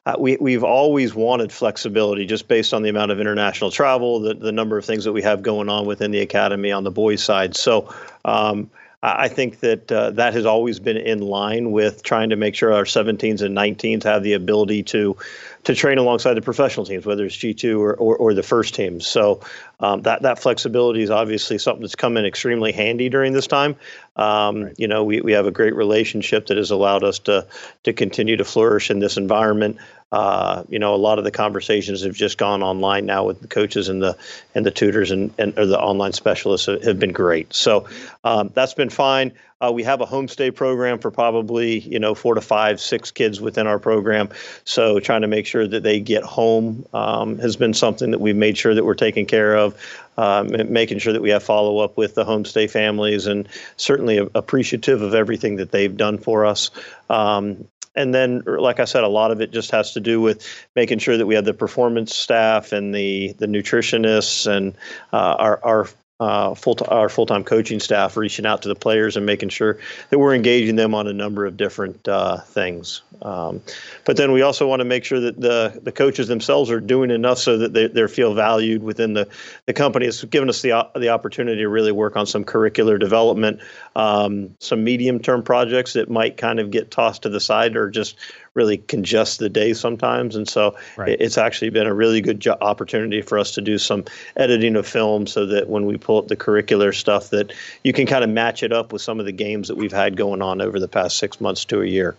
[0.05, 4.35] uh, we, we've always wanted flexibility just based on the amount of international travel, the,
[4.35, 7.23] the number of things that we have going on within the academy on the boys'
[7.23, 7.57] side.
[7.57, 7.95] So,
[8.27, 12.57] um, I think that uh, that has always been in line with trying to make
[12.57, 15.17] sure our 17s and 19s have the ability to
[15.65, 19.07] to train alongside the professional teams, whether it's G2 or, or, or the first teams.
[19.07, 19.41] So
[19.79, 23.77] um, that that flexibility is obviously something that's come in extremely handy during this time.
[24.19, 24.75] Um, right.
[24.77, 27.47] You know, we, we have a great relationship that has allowed us to
[27.85, 29.79] to continue to flourish in this environment.
[30.11, 33.47] Uh, you know, a lot of the conversations have just gone online now with the
[33.47, 34.17] coaches and the
[34.55, 37.55] and the tutors and, and or the online specialists have been great.
[37.55, 37.89] So
[38.25, 39.35] um, that's been fine.
[39.61, 43.41] Uh, we have a homestay program for probably you know four to five, six kids
[43.41, 44.29] within our program.
[44.65, 48.37] So trying to make sure that they get home um, has been something that we've
[48.37, 49.77] made sure that we're taking care of.
[50.17, 55.01] Um, making sure that we have follow up with the homestay families, and certainly appreciative
[55.01, 56.73] of everything that they've done for us.
[57.09, 60.47] Um, and then, like I said, a lot of it just has to do with
[60.77, 64.77] making sure that we have the performance staff and the the nutritionists and
[65.13, 65.89] uh, our our
[66.21, 69.79] uh, full our full time coaching staff reaching out to the players and making sure
[70.11, 73.03] that we're engaging them on a number of different uh, things.
[73.23, 73.63] Um,
[74.05, 77.11] but then we also want to make sure that the the coaches themselves are doing
[77.11, 79.29] enough so that they, they feel valued within the
[79.67, 80.07] the company.
[80.07, 83.61] It's given us the the opportunity to really work on some curricular development,
[83.95, 87.91] um, some medium term projects that might kind of get tossed to the side or
[87.91, 88.17] just
[88.59, 90.35] really congest the day sometimes.
[90.35, 91.17] And so right.
[91.21, 94.05] it's actually been a really good jo- opportunity for us to do some
[94.37, 97.53] editing of film so that when we pull up the curricular stuff that
[97.85, 100.17] you can kind of match it up with some of the games that we've had
[100.17, 102.17] going on over the past six months to a year.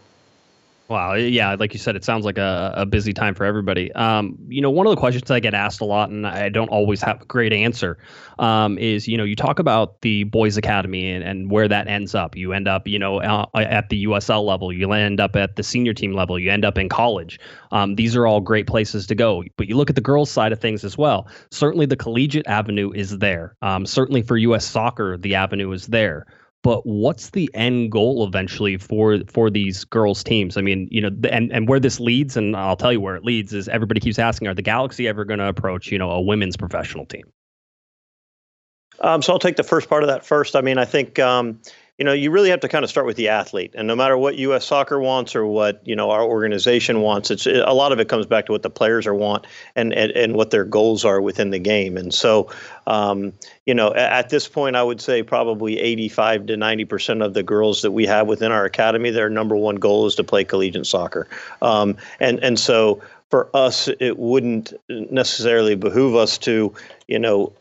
[0.89, 1.13] Wow.
[1.13, 1.55] Yeah.
[1.59, 3.91] Like you said, it sounds like a, a busy time for everybody.
[3.91, 6.69] Um, you know, one of the questions I get asked a lot, and I don't
[6.69, 7.99] always have a great answer,
[8.39, 12.15] um, is, you know, you talk about the boys academy and, and where that ends
[12.15, 12.35] up.
[12.35, 15.63] You end up, you know, uh, at the USL level, you end up at the
[15.63, 17.39] senior team level, you end up in college.
[17.71, 19.43] Um, these are all great places to go.
[19.57, 21.27] But you look at the girls' side of things as well.
[21.51, 23.55] Certainly the collegiate avenue is there.
[23.61, 24.65] Um, certainly for U.S.
[24.65, 26.25] soccer, the avenue is there
[26.61, 30.57] but what's the end goal eventually for for these girls teams?
[30.57, 33.23] I mean you know and and where this leads and i'll tell you where it
[33.23, 36.21] leads is everybody keeps asking are the galaxy ever going to approach you know a
[36.21, 37.23] women's professional team?
[39.01, 40.55] Um, so i'll take the first part of that first.
[40.55, 41.59] I mean i think um,
[41.99, 43.73] you know, you really have to kind of start with the athlete.
[43.75, 44.65] And no matter what U.S.
[44.65, 48.25] Soccer wants or what you know our organization wants, it's a lot of it comes
[48.25, 51.49] back to what the players are want and and, and what their goals are within
[51.49, 51.97] the game.
[51.97, 52.49] And so,
[52.87, 53.33] um,
[53.65, 57.43] you know, at this point, I would say probably 85 to 90 percent of the
[57.43, 60.85] girls that we have within our academy, their number one goal is to play collegiate
[60.85, 61.27] soccer.
[61.61, 66.73] Um, and and so for us, it wouldn't necessarily behoove us to,
[67.07, 67.53] you know,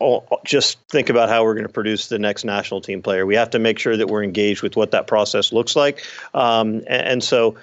[0.43, 3.25] just think about how we're going to produce the next national team player.
[3.25, 6.03] We have to make sure that we're engaged with what that process looks like.
[6.33, 7.55] Um, and, and, so,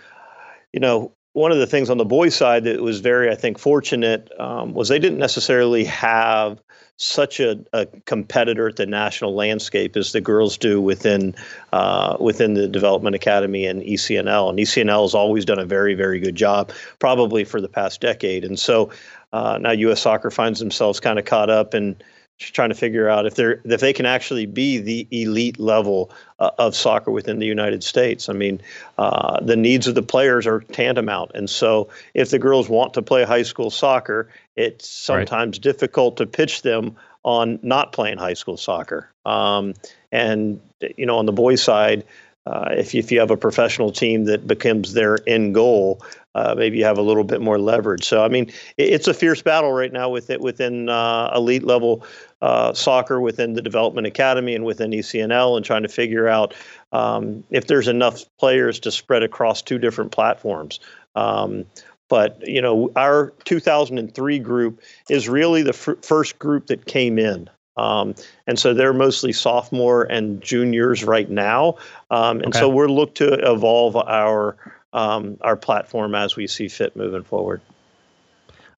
[0.72, 3.58] you know, one of the things on the boys' side that was very, I think,
[3.58, 6.58] fortunate um, was they didn't necessarily have
[6.96, 11.34] such a, a, competitor at the national landscape as the girls do within
[11.74, 14.48] uh, within the development academy and ECNL.
[14.48, 18.42] And ECNL has always done a very very good job, probably for the past decade.
[18.42, 18.90] And so
[19.34, 20.00] uh, now U.S.
[20.00, 22.02] Soccer finds themselves kind of caught up and
[22.38, 26.50] trying to figure out if they're if they can actually be the elite level uh,
[26.58, 28.28] of soccer within the United States.
[28.28, 28.60] I mean,
[28.98, 33.02] uh, the needs of the players are tantamount, and so if the girls want to
[33.02, 35.62] play high school soccer, it's sometimes right.
[35.62, 39.10] difficult to pitch them on not playing high school soccer.
[39.24, 39.74] Um,
[40.12, 40.60] and
[40.96, 42.04] you know, on the boys' side.
[42.48, 46.00] Uh, if, if you have a professional team that becomes their end goal,
[46.36, 48.04] uh, maybe you have a little bit more leverage.
[48.04, 51.64] So I mean, it, it's a fierce battle right now with it within uh, elite
[51.64, 52.04] level
[52.42, 56.54] uh, soccer, within the development academy, and within ECNL, and trying to figure out
[56.92, 60.80] um, if there's enough players to spread across two different platforms.
[61.14, 61.64] Um,
[62.08, 67.50] but you know, our 2003 group is really the f- first group that came in.
[67.76, 68.14] Um,
[68.46, 71.76] and so they're mostly sophomore and juniors right now.
[72.10, 72.60] Um, and okay.
[72.60, 74.56] so we're look to evolve our
[74.92, 77.60] um, our platform as we see fit moving forward.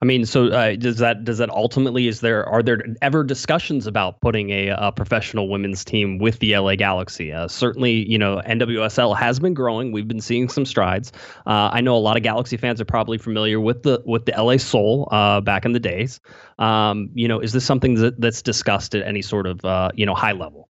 [0.01, 3.89] I mean, so uh, does that does that ultimately is there are there ever discussions
[3.89, 7.33] about putting a, a professional women's team with the LA Galaxy?
[7.33, 9.91] Uh, certainly, you know, NWSL has been growing.
[9.91, 11.11] We've been seeing some strides.
[11.47, 14.41] Uh, I know a lot of Galaxy fans are probably familiar with the with the
[14.41, 16.21] LA Sol uh, back in the days.
[16.61, 20.07] Um, you know, is this something that, that's discussed at any sort of uh, you
[20.07, 20.68] know high level?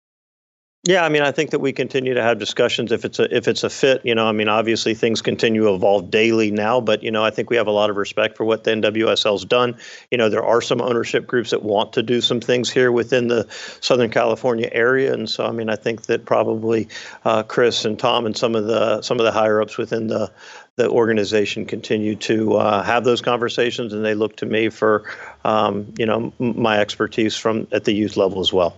[0.83, 3.47] Yeah, I mean, I think that we continue to have discussions if it's a if
[3.49, 3.99] it's a fit.
[4.05, 7.29] You know, I mean, obviously things continue to evolve daily now, but you know, I
[7.29, 9.75] think we have a lot of respect for what the NWSL's done.
[10.11, 13.27] You know, there are some ownership groups that want to do some things here within
[13.27, 13.47] the
[13.81, 16.87] Southern California area, and so I mean, I think that probably
[17.25, 20.31] uh, Chris and Tom and some of the some of the higher ups within the
[20.77, 25.03] the organization continue to uh, have those conversations, and they look to me for
[25.43, 28.77] um, you know my expertise from at the youth level as well.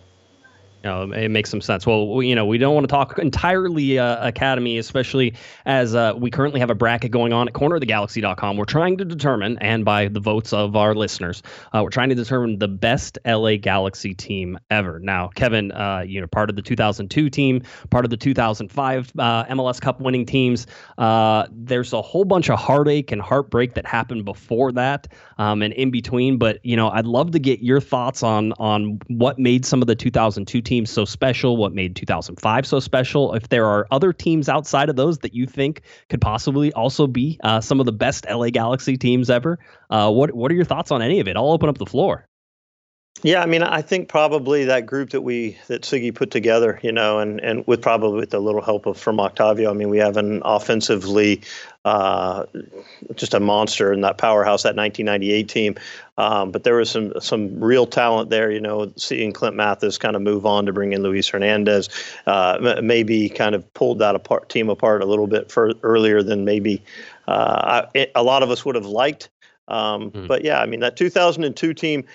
[0.84, 1.86] It makes some sense.
[1.86, 6.14] Well, we, you know, we don't want to talk entirely uh, Academy, especially as uh,
[6.16, 8.58] we currently have a bracket going on at cornerofthegalaxy.com.
[8.58, 12.16] We're trying to determine, and by the votes of our listeners, uh, we're trying to
[12.16, 15.00] determine the best LA Galaxy team ever.
[15.00, 19.46] Now, Kevin, uh, you know, part of the 2002 team, part of the 2005 uh,
[19.46, 20.66] MLS Cup winning teams.
[20.98, 25.74] Uh, there's a whole bunch of heartache and heartbreak that happened before that um, and
[25.74, 26.38] in between.
[26.38, 29.88] But you know, I'd love to get your thoughts on on what made some of
[29.88, 33.34] the 2002 teams so special, what made 2005 so special.
[33.34, 37.40] If there are other teams outside of those that you think could possibly also be
[37.44, 39.58] uh, some of the best LA Galaxy teams ever,
[39.90, 41.36] uh, what what are your thoughts on any of it?
[41.36, 42.29] I'll open up the floor.
[43.22, 46.92] Yeah, I mean, I think probably that group that we that Sigi put together, you
[46.92, 49.70] know, and and with probably with a little help of from Octavio.
[49.70, 51.42] I mean, we have an offensively
[51.84, 52.46] uh,
[53.16, 55.76] just a monster in that powerhouse that 1998 team.
[56.18, 58.92] Um, but there was some some real talent there, you know.
[58.96, 61.90] Seeing Clint Mathis kind of move on to bring in Luis Hernandez,
[62.26, 66.46] uh, maybe kind of pulled that apart team apart a little bit for, earlier than
[66.46, 66.82] maybe
[67.28, 69.30] uh, I, a lot of us would have liked.
[69.68, 70.28] Um, mm.
[70.28, 72.06] But yeah, I mean that 2002 team.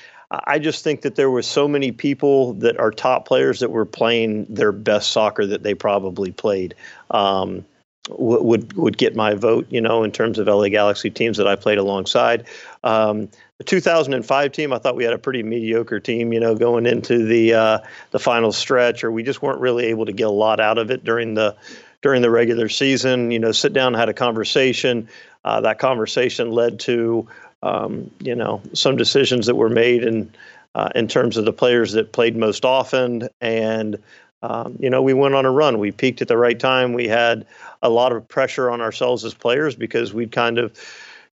[0.44, 3.84] I just think that there were so many people that are top players that were
[3.84, 6.74] playing their best soccer that they probably played.
[7.10, 7.64] Um,
[8.10, 9.66] would would get my vote.
[9.70, 12.46] You know, in terms of LA Galaxy teams that I played alongside.
[12.82, 16.32] Um, the 2005 team, I thought we had a pretty mediocre team.
[16.32, 17.78] You know, going into the uh,
[18.10, 20.90] the final stretch, or we just weren't really able to get a lot out of
[20.90, 21.56] it during the
[22.02, 23.30] during the regular season.
[23.30, 25.08] You know, sit down, had a conversation.
[25.44, 27.28] Uh, that conversation led to
[27.64, 30.32] um, you know some decisions that were made and
[30.74, 33.28] uh, in terms of the players that played most often.
[33.40, 33.98] And,
[34.42, 35.78] um, you know, we went on a run.
[35.78, 36.92] We peaked at the right time.
[36.92, 37.46] We had
[37.82, 40.76] a lot of pressure on ourselves as players because we'd kind of,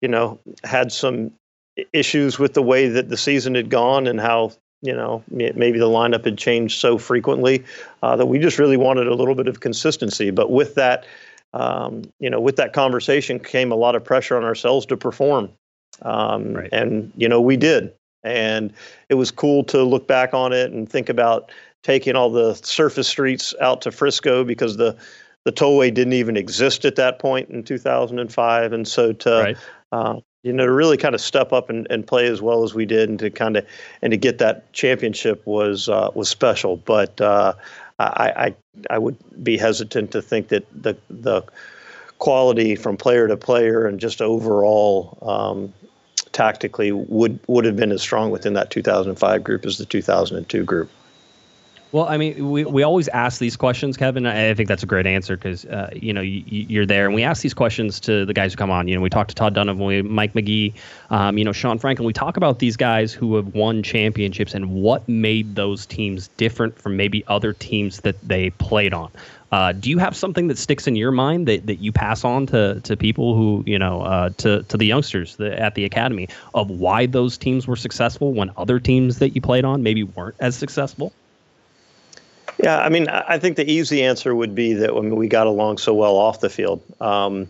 [0.01, 1.31] you know, had some
[1.93, 5.85] issues with the way that the season had gone and how you know maybe the
[5.85, 7.63] lineup had changed so frequently
[8.01, 11.05] uh, that we just really wanted a little bit of consistency but with that
[11.53, 15.51] um, you know with that conversation came a lot of pressure on ourselves to perform
[16.03, 16.69] um, right.
[16.71, 18.73] and you know we did and
[19.09, 21.51] it was cool to look back on it and think about
[21.83, 24.95] taking all the surface streets out to Frisco because the
[25.45, 29.57] the tollway didn't even exist at that point in 2005, and so to right.
[29.93, 32.73] uh, you know to really kind of step up and, and play as well as
[32.73, 33.65] we did, and to kind of
[34.01, 36.75] and to get that championship was uh, was special.
[36.75, 37.53] But uh,
[37.97, 38.55] I, I
[38.89, 41.43] I would be hesitant to think that the the
[42.17, 45.73] quality from player to player and just overall um,
[46.37, 50.89] tactically would would have been as strong within that 2005 group as the 2002 group.
[51.93, 54.25] Well, I mean, we, we always ask these questions, Kevin.
[54.25, 57.23] I think that's a great answer because uh, you know you, are there, and we
[57.23, 58.87] ask these questions to the guys who come on.
[58.87, 60.73] You know, we talk to Todd Dunivant, we, Mike Magee,
[61.09, 62.05] um, you know, Sean Franklin.
[62.05, 66.77] We talk about these guys who have won championships and what made those teams different
[66.77, 69.09] from maybe other teams that they played on.
[69.51, 72.45] Uh, do you have something that sticks in your mind that, that you pass on
[72.47, 76.69] to, to people who, you know, uh, to, to the youngsters at the academy of
[76.69, 80.55] why those teams were successful when other teams that you played on maybe weren't as
[80.55, 81.13] successful?
[82.61, 85.77] Yeah, I mean, I think the easy answer would be that when we got along
[85.77, 86.81] so well off the field.
[86.99, 87.47] Um,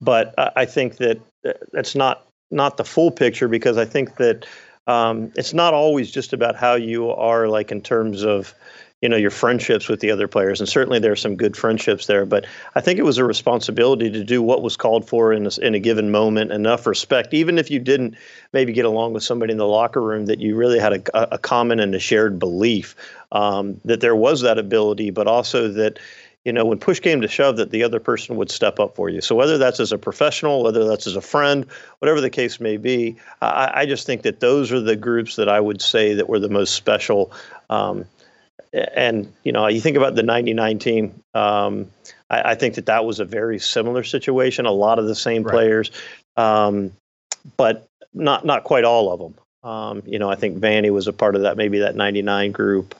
[0.00, 4.46] but I think that uh, that's not not the full picture because I think that
[4.86, 8.54] um, it's not always just about how you are, like in terms of
[9.02, 12.06] you know your friendships with the other players and certainly there are some good friendships
[12.06, 15.46] there but i think it was a responsibility to do what was called for in
[15.46, 18.16] a, in a given moment enough respect even if you didn't
[18.52, 21.38] maybe get along with somebody in the locker room that you really had a, a
[21.38, 22.94] common and a shared belief
[23.32, 25.98] um, that there was that ability but also that
[26.46, 29.08] you know, when push came to shove, that the other person would step up for
[29.08, 29.20] you.
[29.20, 31.66] So whether that's as a professional, whether that's as a friend,
[31.98, 35.48] whatever the case may be, I, I just think that those are the groups that
[35.48, 37.32] I would say that were the most special.
[37.68, 38.04] Um,
[38.72, 41.22] and you know, you think about the '99 team.
[41.34, 41.90] Um,
[42.30, 44.66] I, I, think that that was a very similar situation.
[44.66, 45.52] A lot of the same right.
[45.52, 45.90] players,
[46.36, 46.92] um,
[47.56, 49.70] but not not quite all of them.
[49.70, 52.94] Um, you know, I think Vanney was a part of that, maybe that '99 group,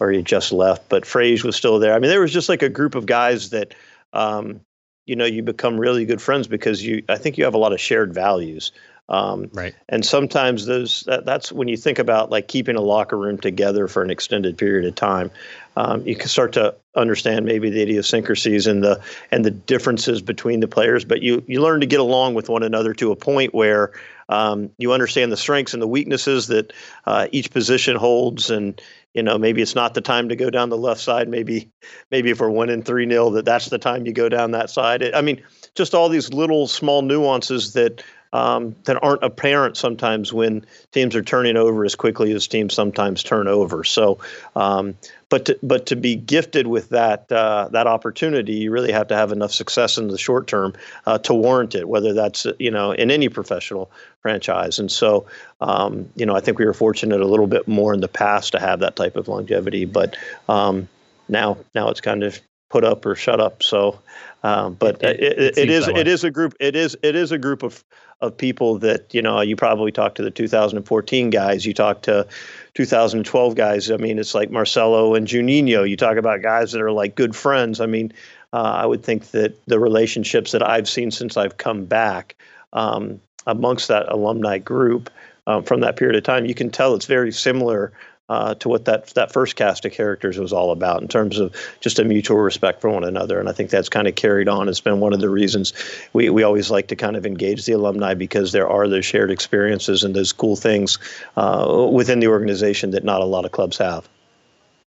[0.00, 0.88] or he just left.
[0.88, 1.94] But Frage was still there.
[1.94, 3.74] I mean, there was just like a group of guys that,
[4.12, 4.60] um,
[5.06, 7.02] you know, you become really good friends because you.
[7.08, 8.72] I think you have a lot of shared values.
[9.08, 9.74] Um, right.
[9.88, 13.88] And sometimes those that, that's when you think about like keeping a locker room together
[13.88, 15.30] for an extended period of time,
[15.76, 20.60] um, you can start to understand maybe the idiosyncrasies and the and the differences between
[20.60, 21.04] the players.
[21.04, 23.92] But you you learn to get along with one another to a point where
[24.28, 26.72] um, you understand the strengths and the weaknesses that
[27.06, 28.80] uh, each position holds and
[29.14, 31.70] you know maybe it's not the time to go down the left side maybe
[32.10, 35.12] maybe if we're winning 3 nil that that's the time you go down that side
[35.12, 35.42] i mean
[35.74, 41.22] just all these little small nuances that um, that aren't apparent sometimes when teams are
[41.22, 43.84] turning over as quickly as teams sometimes turn over.
[43.84, 44.18] So,
[44.56, 44.94] um,
[45.28, 49.16] but to, but to be gifted with that uh, that opportunity, you really have to
[49.16, 50.72] have enough success in the short term
[51.06, 51.88] uh, to warrant it.
[51.88, 53.90] Whether that's you know in any professional
[54.20, 55.26] franchise, and so
[55.60, 58.52] um, you know I think we were fortunate a little bit more in the past
[58.52, 60.16] to have that type of longevity, but
[60.48, 60.88] um,
[61.28, 62.40] now now it's kind of
[62.72, 63.62] put up or shut up.
[63.62, 64.00] So,
[64.42, 67.30] um, but it, it, it, it is it is a group it is it is
[67.30, 67.84] a group of
[68.22, 72.26] of people that you know you probably talk to the 2014 guys you talk to
[72.74, 73.90] 2012 guys.
[73.90, 75.86] I mean it's like marcelo and juninho.
[75.88, 77.80] You talk about guys that are like good friends.
[77.80, 78.12] I mean
[78.52, 82.36] uh, i would think that the relationships that i've seen since i've come back
[82.72, 85.10] um, amongst that alumni group
[85.46, 87.92] um, from that period of time you can tell it's very similar
[88.28, 91.54] uh, to what that that first cast of characters was all about in terms of
[91.80, 93.38] just a mutual respect for one another.
[93.38, 94.68] And I think that's kind of carried on.
[94.68, 95.72] It's been one of the reasons
[96.12, 99.30] we, we always like to kind of engage the alumni because there are those shared
[99.30, 100.98] experiences and those cool things
[101.36, 104.08] uh, within the organization that not a lot of clubs have.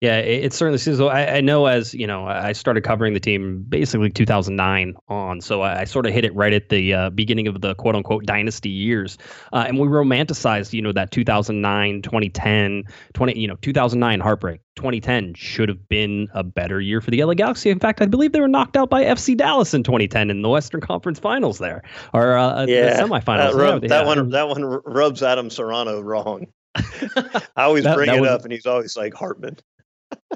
[0.03, 0.99] Yeah, it, it certainly seems.
[0.99, 5.61] I, I, know as you know, I started covering the team basically 2009 on, so
[5.61, 8.25] I, I sort of hit it right at the uh, beginning of the quote unquote
[8.25, 9.17] dynasty years,
[9.53, 12.83] uh, and we romanticized, you know, that 2009, 2010,
[13.13, 14.59] 20, you know, 2009 heartbreak.
[14.75, 17.69] 2010 should have been a better year for the LA Galaxy.
[17.69, 20.49] In fact, I believe they were knocked out by FC Dallas in 2010 in the
[20.49, 21.81] Western Conference Finals there,
[22.13, 23.53] or uh, yeah, the semifinals.
[23.53, 26.47] That, rub, yeah, that one, that one rubs Adam Serrano wrong.
[26.75, 29.55] I always that, bring that it was, up, and he's always like Hartman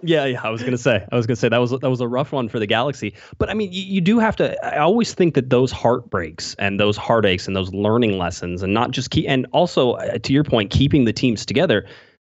[0.04, 0.42] yeah, yeah.
[0.44, 2.50] I was gonna say, I was gonna say that was that was a rough one
[2.50, 3.14] for the Galaxy.
[3.38, 4.66] But I mean, you, you do have to.
[4.66, 8.92] I always think that those heartbreaks and those heartaches and those learning lessons, and not
[8.92, 11.86] just keep, and also uh, to your point, keeping the teams together.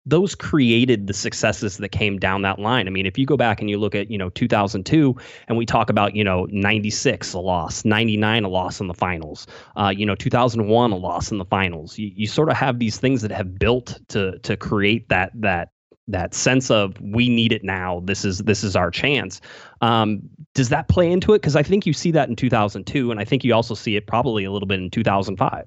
[0.07, 2.87] Those created the successes that came down that line.
[2.87, 5.15] I mean, if you go back and you look at you know 2002,
[5.49, 9.47] and we talk about you know 96 a loss, 99 a loss in the finals,
[9.77, 11.99] uh, you know 2001 a loss in the finals.
[11.99, 15.73] You, you sort of have these things that have built to to create that that
[16.09, 18.01] that sense of we need it now.
[18.05, 19.41] This is this is our chance.
[19.81, 20.21] Um,
[20.55, 21.39] does that play into it?
[21.39, 24.07] Because I think you see that in 2002, and I think you also see it
[24.07, 25.67] probably a little bit in 2005.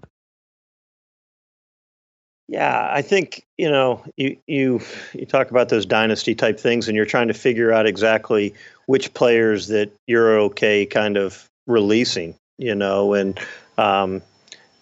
[2.51, 4.81] Yeah, I think you know you you
[5.13, 8.53] you talk about those dynasty type things, and you're trying to figure out exactly
[8.87, 12.35] which players that you're okay kind of releasing.
[12.57, 13.39] You know, and
[13.77, 14.21] um,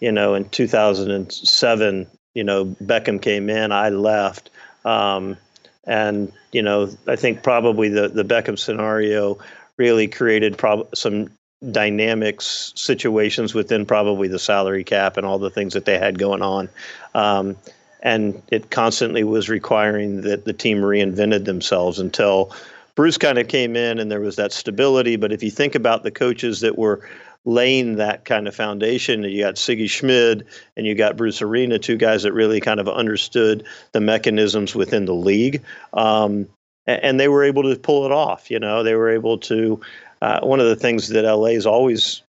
[0.00, 4.50] you know in 2007, you know Beckham came in, I left.
[4.84, 5.36] Um,
[5.84, 9.38] and you know, I think probably the the Beckham scenario
[9.76, 11.30] really created prob- some
[11.70, 16.42] dynamics situations within probably the salary cap and all the things that they had going
[16.42, 16.68] on.
[17.14, 17.56] Um,
[18.02, 22.54] and it constantly was requiring that the team reinvented themselves until
[22.94, 25.16] Bruce kind of came in and there was that stability.
[25.16, 27.00] But if you think about the coaches that were
[27.44, 29.22] laying that kind of foundation.
[29.22, 30.44] You got Sigi Schmid
[30.76, 35.06] and you got Bruce Arena, two guys that really kind of understood the mechanisms within
[35.06, 35.62] the league.
[35.92, 36.48] Um,
[36.86, 38.50] and they were able to pull it off.
[38.50, 39.80] You know, they were able to.
[40.22, 42.22] Uh, one of the things that LA's always,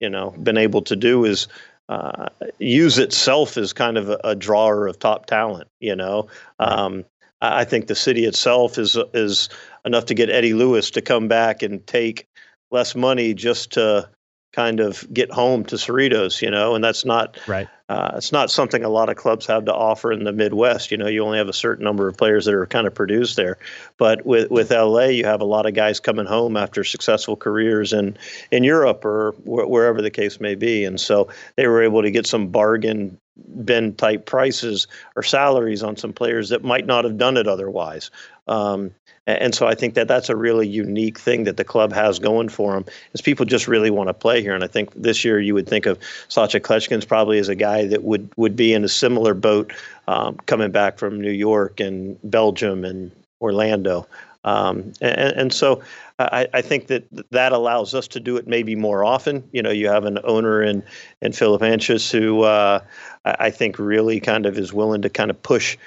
[0.00, 1.48] you know, been able to do is
[1.88, 5.68] uh, use itself as kind of a, a, drawer of top talent.
[5.80, 7.04] You know, um,
[7.40, 9.48] I think the city itself is is
[9.84, 12.26] enough to get Eddie Lewis to come back and take
[12.70, 14.10] less money just to
[14.52, 17.68] kind of get home to Cerritos, you know, and that's not right.
[17.88, 20.90] Uh, it's not something a lot of clubs have to offer in the Midwest.
[20.90, 23.36] You know, you only have a certain number of players that are kind of produced
[23.36, 23.56] there.
[23.96, 27.92] But with with LA, you have a lot of guys coming home after successful careers
[27.92, 28.16] in
[28.50, 32.10] in Europe or wh- wherever the case may be, and so they were able to
[32.10, 33.18] get some bargain
[33.64, 34.86] bin type prices
[35.16, 38.10] or salaries on some players that might not have done it otherwise.
[38.46, 38.92] Um,
[39.28, 42.48] and so I think that that's a really unique thing that the club has going
[42.48, 44.54] for them is people just really want to play here.
[44.54, 47.86] And I think this year you would think of Sacha Kljestan's probably as a guy
[47.88, 49.70] that would, would be in a similar boat
[50.06, 53.10] um, coming back from New York and Belgium and
[53.42, 54.06] Orlando.
[54.44, 55.82] Um, and, and, so
[56.18, 59.48] I, I, think that that allows us to do it maybe more often.
[59.52, 60.82] You know, you have an owner in,
[61.22, 62.80] in Philip Anschutz who uh,
[63.24, 65.76] I think really kind of is willing to kind of push–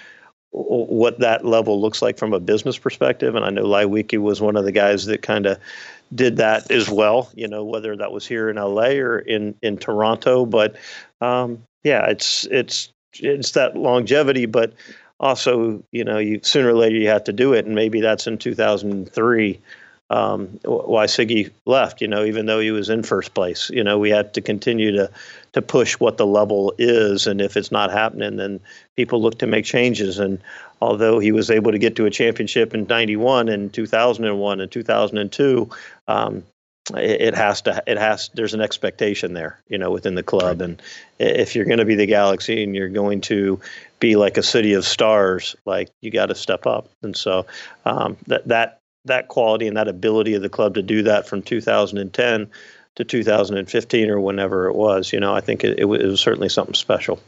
[0.51, 3.35] what that level looks like from a business perspective.
[3.35, 5.57] And I know Leiweke was one of the guys that kind of
[6.13, 7.29] did that as well.
[7.35, 10.75] You know, whether that was here in LA or in in Toronto, but
[11.21, 14.73] um, yeah, it's it's it's that longevity, but
[15.21, 18.27] also you know you sooner or later you have to do it, and maybe that's
[18.27, 19.59] in 2003
[20.11, 22.01] um, why Sigi left.
[22.01, 24.91] You know, even though he was in first place, you know, we had to continue
[24.91, 25.09] to
[25.53, 28.59] to push what the level is, and if it's not happening, then
[28.95, 30.19] people look to make changes.
[30.19, 30.39] And
[30.81, 35.69] although he was able to get to a championship in '91 and 2001 and 2002.
[36.07, 36.43] Um,
[36.95, 37.81] it, it has to.
[37.87, 38.29] It has.
[38.33, 40.69] There's an expectation there, you know, within the club, right.
[40.69, 40.81] and
[41.19, 43.59] if you're going to be the Galaxy and you're going to
[43.99, 46.89] be like a city of stars, like you got to step up.
[47.03, 47.45] And so
[47.85, 51.41] um, that that that quality and that ability of the club to do that from
[51.41, 52.49] 2010
[52.95, 55.11] to 2015 or whenever it was.
[55.13, 57.19] You know, I think it, it, was, certainly something special.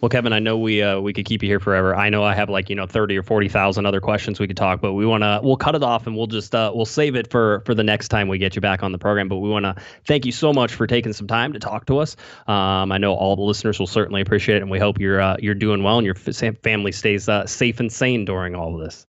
[0.00, 1.94] Well, Kevin, I know we uh, we could keep you here forever.
[1.94, 4.56] I know I have like you know thirty or forty thousand other questions we could
[4.56, 7.16] talk, but we want to we'll cut it off and we'll just uh, we'll save
[7.16, 9.28] it for for the next time we get you back on the program.
[9.28, 11.98] But we want to thank you so much for taking some time to talk to
[11.98, 12.16] us.
[12.46, 15.36] Um, I know all the listeners will certainly appreciate it, and we hope you're uh,
[15.38, 19.06] you're doing well and your family stays uh, safe and sane during all of this.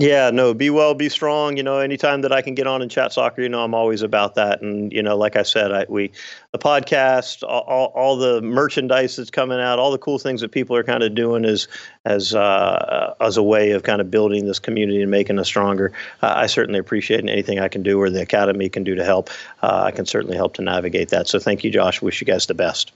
[0.00, 1.56] Yeah, no, be well, be strong.
[1.56, 4.00] You know, anytime that I can get on and chat soccer, you know, I'm always
[4.00, 4.62] about that.
[4.62, 6.12] And you know, like I said, I, we
[6.52, 10.76] the podcast, all, all, the merchandise that's coming out, all the cool things that people
[10.76, 11.66] are kind of doing is
[12.04, 15.92] as uh, as a way of kind of building this community and making us stronger.
[16.22, 19.30] Uh, I certainly appreciate anything I can do or the academy can do to help.
[19.64, 21.26] Uh, I can certainly help to navigate that.
[21.26, 22.00] So thank you, Josh.
[22.00, 22.92] Wish you guys the best.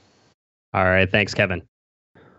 [0.72, 1.62] All right, thanks, Kevin.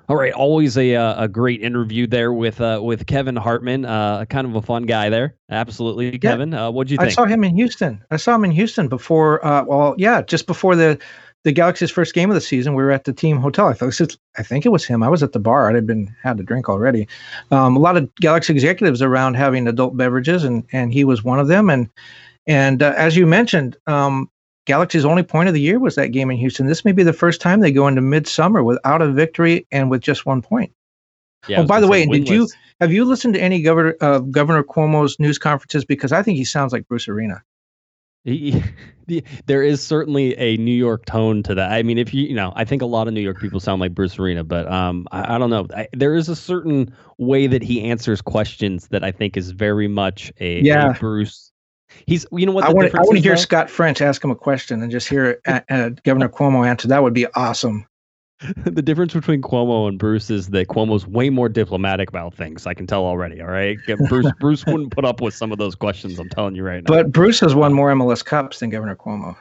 [0.09, 4.25] All right, always a uh, a great interview there with uh, with Kevin Hartman, uh,
[4.25, 5.35] kind of a fun guy there.
[5.49, 6.51] Absolutely, Kevin.
[6.51, 6.67] Yeah.
[6.67, 7.11] Uh, what'd you think?
[7.11, 8.03] I saw him in Houston.
[8.11, 9.45] I saw him in Houston before.
[9.45, 10.99] Uh, well, yeah, just before the
[11.43, 12.73] the Galaxy's first game of the season.
[12.73, 13.67] We were at the team hotel.
[13.67, 15.03] I thought I think it was him.
[15.03, 15.69] I was at the bar.
[15.69, 17.07] I had been had a drink already.
[17.51, 21.39] Um, a lot of Galaxy executives around having adult beverages, and and he was one
[21.39, 21.69] of them.
[21.69, 21.89] And
[22.47, 24.29] and uh, as you mentioned, um,
[24.65, 26.67] Galaxy's only point of the year was that game in Houston.
[26.67, 30.01] This may be the first time they go into midsummer without a victory and with
[30.01, 30.71] just one point.
[31.47, 32.47] Yeah, oh, by the way, did you
[32.79, 35.83] have you listened to any Governor uh, Governor Cuomo's news conferences?
[35.83, 37.43] Because I think he sounds like Bruce Arena.
[38.23, 38.63] He,
[39.47, 41.73] there is certainly a New York tone to that.
[41.73, 43.81] I mean, if you you know, I think a lot of New York people sound
[43.81, 45.67] like Bruce Arena, but um, I, I don't know.
[45.75, 49.89] I, there is a certain way that he answers questions that I think is very
[49.89, 50.91] much a, yeah.
[50.91, 51.52] a Bruce
[52.05, 52.65] He's, you know what?
[52.65, 53.41] I want, I want to hear though?
[53.41, 56.87] Scott French ask him a question and just hear uh, uh, Governor Cuomo answer.
[56.87, 57.85] That would be awesome.
[58.65, 62.67] the difference between Cuomo and Bruce is that Cuomo's way more diplomatic about things.
[62.67, 63.41] I can tell already.
[63.41, 63.77] All right,
[64.09, 66.19] Bruce Bruce wouldn't put up with some of those questions.
[66.19, 66.87] I'm telling you right now.
[66.87, 69.37] But Bruce has won more MLS Cups than Governor Cuomo.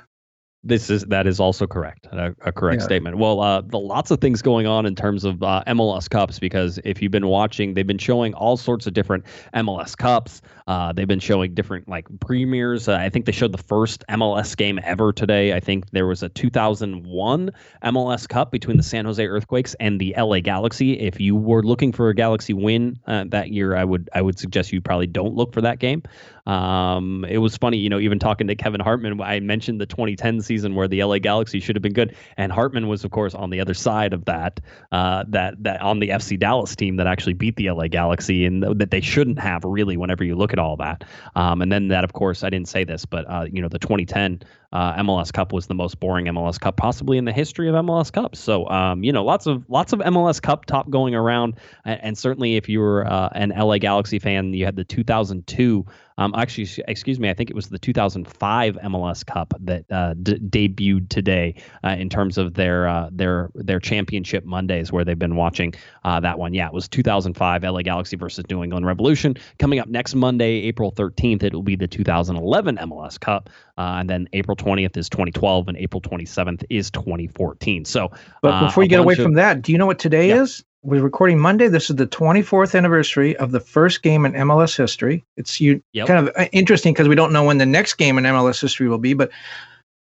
[0.65, 2.85] This is that is also correct, a, a correct yeah.
[2.85, 3.19] statement.
[3.19, 6.79] Well, uh, the lots of things going on in terms of uh, MLS Cups because
[6.85, 10.41] if you've been watching, they've been showing all sorts of different MLS Cups.
[10.69, 12.87] Uh, they've been showing different like premieres.
[12.87, 15.53] Uh, I think they showed the first MLS game ever today.
[15.53, 17.51] I think there was a 2001
[17.85, 20.93] MLS Cup between the San Jose Earthquakes and the LA Galaxy.
[20.93, 24.39] If you were looking for a Galaxy win uh, that year, I would I would
[24.39, 26.05] suggest you probably don't look for that game.
[26.47, 30.41] Um, it was funny, you know, even talking to Kevin Hartman, I mentioned the 2010
[30.41, 33.51] season where the LA Galaxy should have been good, and Hartman was, of course, on
[33.51, 37.35] the other side of that, uh, that that on the FC Dallas team that actually
[37.35, 39.97] beat the LA Galaxy, and that they shouldn't have really.
[39.97, 41.05] Whenever you look at all that,
[41.37, 43.79] um, and then that, of course, I didn't say this, but uh, you know, the
[43.79, 47.75] 2010 uh, MLS Cup was the most boring MLS Cup possibly in the history of
[47.77, 48.41] MLS Cups.
[48.41, 52.19] So um, you know, lots of lots of MLS Cup top going around, and, and
[52.19, 55.87] certainly if you were uh, an LA Galaxy fan, you had the 2002
[56.19, 60.39] um, actually, excuse me, I think it was the 2005 MLS Cup that uh, d-
[60.39, 61.55] debuted today
[61.85, 66.21] uh, in terms of their uh, their their championship Mondays, where they've been watching uh,
[66.21, 66.55] that one.
[66.55, 69.37] Yeah, it was 2005 LA Galaxy versus New England Revolution.
[69.59, 74.09] Coming up next Monday, April 13th, it will be the 2011 MLS Cup, uh, and
[74.09, 77.85] then April 20th is 2012, and April 27th is 2014.
[77.85, 78.11] So,
[78.43, 80.43] but uh, before you get away of, from that, do you know what today yeah.
[80.43, 80.65] is?
[80.85, 81.69] We're recording Monday.
[81.69, 85.25] This is the 24th anniversary of the first game in MLS history.
[85.37, 86.09] It's you yep.
[86.09, 88.89] kind of uh, interesting because we don't know when the next game in MLS history
[88.89, 89.31] will be, but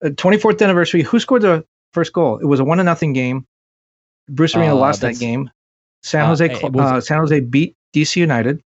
[0.04, 1.02] uh, 24th anniversary.
[1.02, 2.38] Who scored the first goal?
[2.38, 3.46] It was a one to nothing game.
[4.28, 5.50] Bruce Arena uh, lost that game.
[6.02, 8.60] San uh, Jose uh, was, San Jose beat DC United.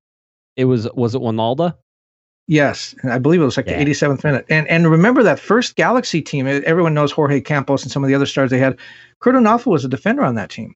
[0.57, 1.77] It was was it Wynalda?
[2.49, 3.85] Yes, I believe it was like yeah.
[3.85, 4.47] the 87th minute.
[4.49, 6.47] And and remember that first Galaxy team.
[6.47, 8.79] Everyone knows Jorge Campos and some of the other stars they had.
[9.21, 10.75] Curt Onalfo was a defender on that team.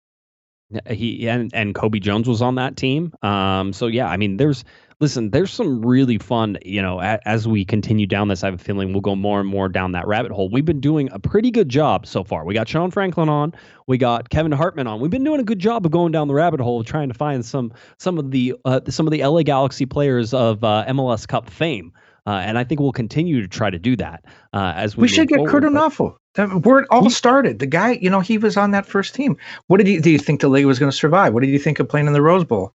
[0.89, 3.13] He and and Cobi Jones was on that team.
[3.23, 4.65] Um, so yeah, I mean, there's
[5.01, 6.59] listen, there's some really fun.
[6.65, 9.41] You know, a, as we continue down this, I have a feeling we'll go more
[9.41, 10.49] and more down that rabbit hole.
[10.49, 12.45] We've been doing a pretty good job so far.
[12.45, 13.53] We got Sean Franklin on,
[13.87, 15.01] we got Kevin Hartman on.
[15.01, 17.45] We've been doing a good job of going down the rabbit hole, trying to find
[17.45, 21.51] some some of the uh, some of the LA Galaxy players of uh, MLS Cup
[21.51, 21.93] fame.
[22.27, 25.03] Uh, and I think we'll continue to try to do that uh, as we.
[25.03, 25.51] We should get forward.
[25.51, 26.17] Curt Onalfo.
[26.37, 27.59] Where it all started.
[27.59, 29.37] The guy, you know, he was on that first team.
[29.67, 30.11] What did you do?
[30.11, 31.35] You think the league was going to survive?
[31.35, 32.73] What did you think of playing in the Rose Bowl?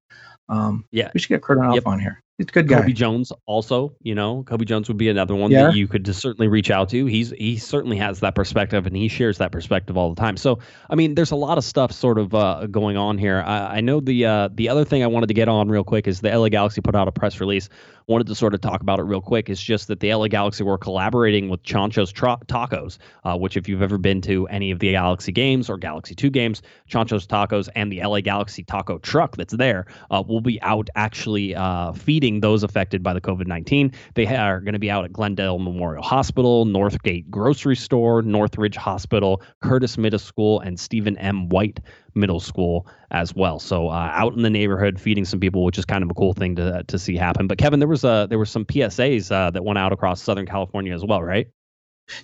[0.49, 1.87] Um, yeah, we should get Curt Onalfo yep.
[1.87, 2.21] on here.
[2.37, 2.81] He's a good guy.
[2.81, 5.67] Cobi Jones also, you know, Cobi Jones would be another one yeah.
[5.67, 7.05] that you could just certainly reach out to.
[7.05, 10.35] He's he certainly has that perspective and he shares that perspective all the time.
[10.35, 10.59] So
[10.89, 13.41] I mean, there's a lot of stuff sort of uh, going on here.
[13.45, 16.07] I, I know the uh, the other thing I wanted to get on real quick
[16.07, 17.69] is the LA Galaxy put out a press release
[18.07, 20.63] wanted to sort of talk about it real quick is just that the LA Galaxy
[20.63, 24.79] were collaborating with Chancho's Tra- Tacos, uh, which if you've ever been to any of
[24.79, 29.37] the Galaxy games or Galaxy 2 games, Chancho's Tacos and the LA Galaxy taco truck
[29.37, 31.93] that's there uh, will be out actually uh,
[32.25, 33.91] feeding those affected by the COVID 19.
[34.15, 39.43] They are going to be out at Glendale Memorial Hospital, Northgate Grocery Store, Northridge Hospital,
[39.61, 41.49] Curtis Middle School, and Stephen M.
[41.49, 41.79] White
[42.15, 43.59] middle school as well.
[43.59, 46.33] So uh, out in the neighborhood feeding some people, which is kind of a cool
[46.33, 47.45] thing to to see happen.
[47.45, 50.47] But Kevin, there was a there were some PSAs uh, that went out across Southern
[50.47, 51.47] California as well, right?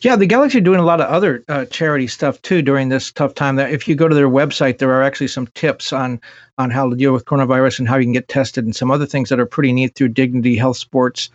[0.02, 3.12] Yeah, the Galaxy are doing a lot of other uh, charity stuff too during this
[3.12, 3.56] tough time.
[3.56, 6.20] That if you go to their website, there are actually some tips on
[6.58, 9.06] on how to deal with coronavirus and how you can get tested, and some other
[9.06, 11.30] things that are pretty neat through Dignity Health Sports,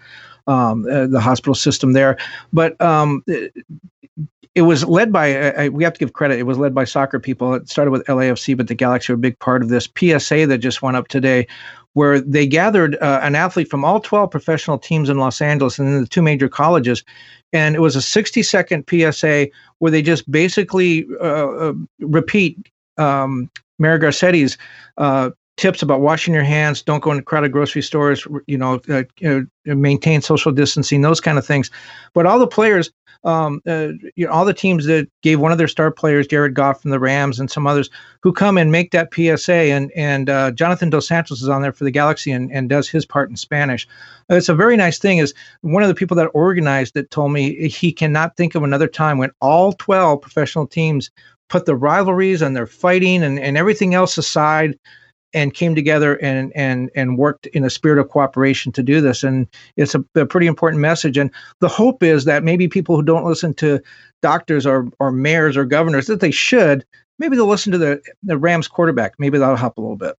[0.47, 2.19] um, uh, the hospital system there.
[2.53, 3.25] But um,
[4.57, 7.21] it was led by uh, we have to give credit it was led by soccer
[7.21, 10.47] people it started with lafc but the galaxy are a big part of this psa
[10.47, 11.47] that just went up today
[11.97, 15.89] where they gathered uh, an athlete from all 12 professional teams in los angeles and
[15.89, 17.03] then the two major colleges
[17.53, 23.51] and it was a 60 second psa where they just basically uh, uh, repeat um,
[23.79, 24.57] Mayor Garcetti's
[24.99, 29.03] uh, tips about washing your hands, don't go into crowded grocery stores, you know, uh,
[29.19, 31.71] you know, maintain social distancing, those kind of things.
[32.15, 32.91] But all the players,
[33.25, 36.55] um, uh, you know, all the teams that gave one of their star players, Jared
[36.55, 37.91] Goff from the Rams, and some others
[38.23, 41.73] who come and make that PSA, and and uh, Jonathan Dos Santos is on there
[41.73, 43.87] for the Galaxy and, and does his part in Spanish.
[44.29, 45.19] It's a very nice thing.
[45.19, 48.89] Is one of the people that organized it told me he cannot think of another
[48.89, 51.11] time when all 12 professional teams
[51.49, 54.79] put the rivalries and their fighting and, and everything else aside
[55.37, 59.22] and came together and and and worked in a spirit of cooperation to do this.
[59.22, 61.18] And it's a, a, pretty important message.
[61.18, 61.30] And
[61.61, 63.80] the hope is that maybe people who don't listen to
[64.22, 66.84] doctors or or mayors or governors that they should
[67.18, 69.14] maybe they'll listen to the the Rams quarterback.
[69.18, 70.16] Maybe that'll help a little bit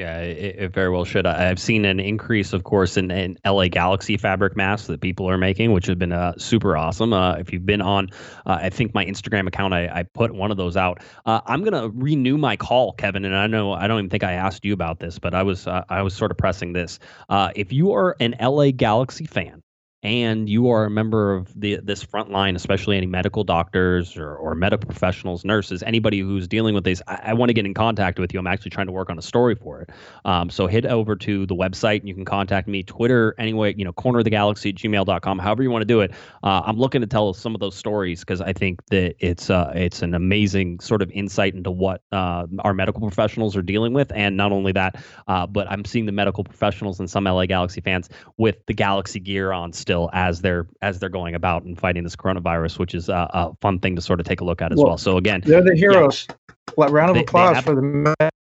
[0.00, 1.26] yeah, it, it, very well should.
[1.26, 5.28] I, have seen an increase, of course, in, in LA Galaxy fabric masks that people
[5.28, 7.12] are making, which has been uh, super awesome.
[7.12, 8.08] Uh, if you've been on,
[8.46, 11.02] uh, I think my Instagram account, I, I put one of those out.
[11.26, 14.32] Uh, I'm gonna renew my call, Kevin, and I know I don't even think I
[14.32, 16.98] asked you about this, but I was uh, I was sort of pressing this.
[17.28, 19.62] Uh, if you are an LA Galaxy fan,
[20.02, 24.34] and you are a member of the this front line, especially any medical doctors or,
[24.34, 27.74] or medical professionals, nurses, anybody who's dealing with this, I, I want to get in
[27.74, 28.40] contact with you.
[28.40, 29.90] I'm actually trying to work on a story for it.
[30.24, 33.84] Um, so head over to the website and you can contact me, Twitter, anyway, you
[33.84, 36.12] know, corner of the galaxy, gmail.com, however you want to do it.
[36.42, 39.72] Uh, I'm looking to tell some of those stories because I think that it's uh,
[39.74, 44.10] it's an amazing sort of insight into what uh, our medical professionals are dealing with.
[44.12, 44.96] And not only that,
[45.28, 49.20] uh, but I'm seeing the medical professionals and some LA Galaxy fans with the Galaxy
[49.20, 49.74] gear on
[50.12, 53.78] as they're as they're going about and fighting this coronavirus, which is a, a fun
[53.78, 54.88] thing to sort of take a look at as well.
[54.88, 54.98] well.
[54.98, 56.26] So again, they're the heroes.
[56.28, 57.82] Yeah, Round of they, applause they for the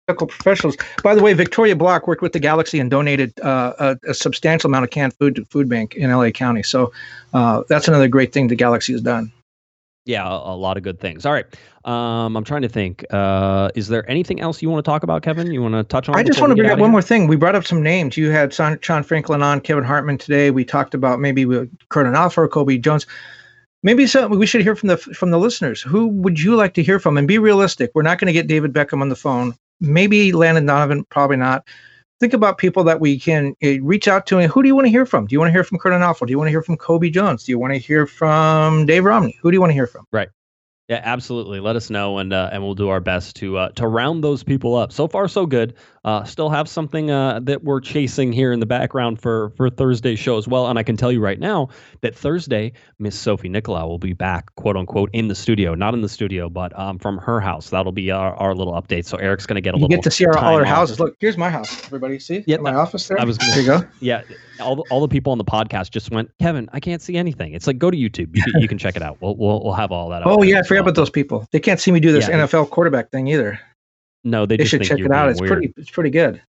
[0.08, 0.76] medical professionals.
[1.02, 4.68] By the way, Victoria Block worked with the Galaxy and donated uh, a, a, substantial
[4.68, 6.62] amount of canned food to food bank in LA County.
[6.62, 6.92] So
[7.32, 9.30] uh, that's another great thing the Galaxy has done.
[10.04, 11.26] Yeah, a, a lot of good things.
[11.26, 11.44] All right.
[11.84, 13.04] Um, I'm trying to think.
[13.10, 15.50] Uh, is there anything else you want to talk about, Kevin?
[15.50, 16.16] You want to touch on?
[16.16, 17.28] I just want to bring up one more thing.
[17.28, 18.16] We brought up some names.
[18.16, 20.50] You had Sean, Sean Franklin on, Kevin Hartman today.
[20.50, 23.06] We talked about maybe Curt Onalfo or Cobi Jones.
[23.82, 25.80] Maybe some, we should hear from the from the listeners.
[25.82, 27.16] Who would you like to hear from?
[27.16, 27.90] And be realistic.
[27.94, 29.54] We're not going to get David Beckham on the phone.
[29.80, 31.04] Maybe Landon Donovan.
[31.04, 31.68] Probably not
[32.20, 34.86] think about people that we can uh, reach out to and who do you want
[34.86, 35.26] to hear from?
[35.26, 36.26] Do you want to hear from Curt Onalfo?
[36.26, 37.44] Do you want to hear from Cobi Jones?
[37.44, 39.38] Do you want to hear from Dave Romney?
[39.40, 40.06] Who do you want to hear from?
[40.12, 40.28] Right.
[40.88, 41.60] Yeah, absolutely.
[41.60, 44.42] Let us know, and uh, and we'll do our best to uh, to round those
[44.42, 44.90] people up.
[44.90, 45.74] So far, so good.
[46.04, 50.18] Uh, still have something uh, that we're chasing here in the background for for Thursday's
[50.18, 50.68] show as well.
[50.68, 51.68] And I can tell you right now
[52.00, 55.74] that Thursday, Miss Sophie Nicolau will be back, quote unquote, in the studio.
[55.74, 57.70] Not in the studio, but um, from her house.
[57.70, 59.04] That'll be our, our little update.
[59.04, 59.92] So Eric's going to get a you little.
[59.92, 61.00] You get to see our, all our houses.
[61.00, 61.84] Look, here's my house.
[61.86, 62.44] Everybody see?
[62.46, 63.20] Yeah, my office there.
[63.20, 63.38] I was.
[63.38, 63.88] Gonna, there you go.
[64.00, 64.22] Yeah,
[64.60, 67.52] all the, all the people on the podcast just went, Kevin, I can't see anything.
[67.52, 68.34] It's like go to YouTube.
[68.34, 69.18] You, can, you can check it out.
[69.20, 70.22] We'll, we'll we'll have all that.
[70.24, 71.46] oh yeah, I forgot about those people.
[71.50, 73.58] They can't see me do this yeah, NFL quarterback thing either.
[74.24, 75.28] No, they, they should check it out.
[75.30, 75.52] It's weird.
[75.52, 75.74] pretty.
[75.76, 76.42] It's pretty good.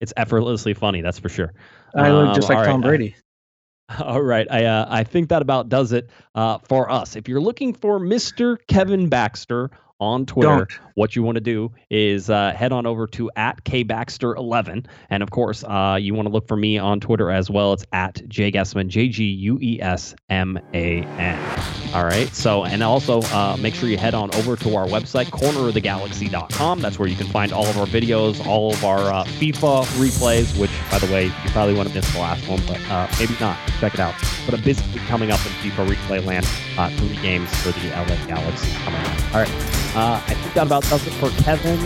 [0.00, 1.52] It's effortlessly funny, that's for sure.
[1.94, 3.16] I look just um, like Tom right, Brady.
[4.00, 7.14] all right, I uh, I think that about does it uh, for us.
[7.14, 8.56] If you're looking for Mr.
[8.66, 9.70] Kevin Baxter
[10.02, 10.66] on Twitter.
[10.66, 10.91] Don't.
[10.94, 15.30] What you want to do is uh, head on over to at kbaxter11, and of
[15.30, 17.72] course, uh, you want to look for me on Twitter as well.
[17.72, 21.62] It's at jguesman, J G U E S M A N.
[21.94, 22.28] All right.
[22.34, 26.80] So, and also uh, make sure you head on over to our website, cornerofthegalaxy.com.
[26.80, 30.58] That's where you can find all of our videos, all of our uh, FIFA replays.
[30.58, 33.34] Which, by the way, you probably want to miss the last one, but uh, maybe
[33.40, 33.58] not.
[33.80, 34.14] Check it out.
[34.46, 36.48] But a busy coming up in FIFA replay land.
[36.78, 39.34] Uh, three games for the LA Galaxy coming up.
[39.34, 39.82] All right.
[39.94, 41.78] I think that about does it for Kevin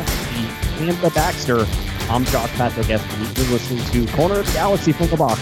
[0.80, 1.66] and the Baxter.
[2.10, 3.02] I'm Josh Patrick S.
[3.38, 5.40] You're listening to Corner of the Galaxy from the box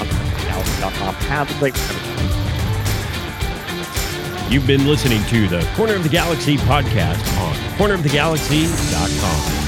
[0.00, 0.08] on
[0.46, 1.14] galaxy.com.
[1.14, 1.74] Have a great.
[4.52, 9.64] You've been listening to the Corner of the Galaxy podcast on cornerofthegalaxy.com.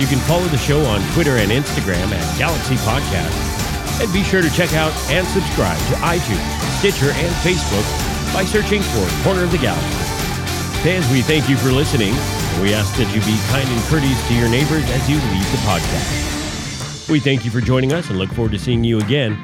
[0.00, 4.02] You can follow the show on Twitter and Instagram at Galaxy Podcast.
[4.02, 7.84] And be sure to check out and subscribe to iTunes, Stitcher, and Facebook
[8.34, 9.88] by searching for Corner of the Galaxy.
[10.82, 12.14] Fans, we thank you for listening.
[12.62, 15.58] We ask that you be kind and courteous to your neighbors as you leave the
[15.58, 17.08] podcast.
[17.10, 19.38] We thank you for joining us and look forward to seeing you again.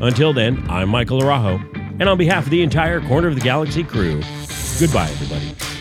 [0.00, 1.60] Until then, I'm Michael Arajo,
[2.00, 4.20] and on behalf of the entire Corner of the Galaxy crew,
[4.80, 5.75] goodbye, everybody.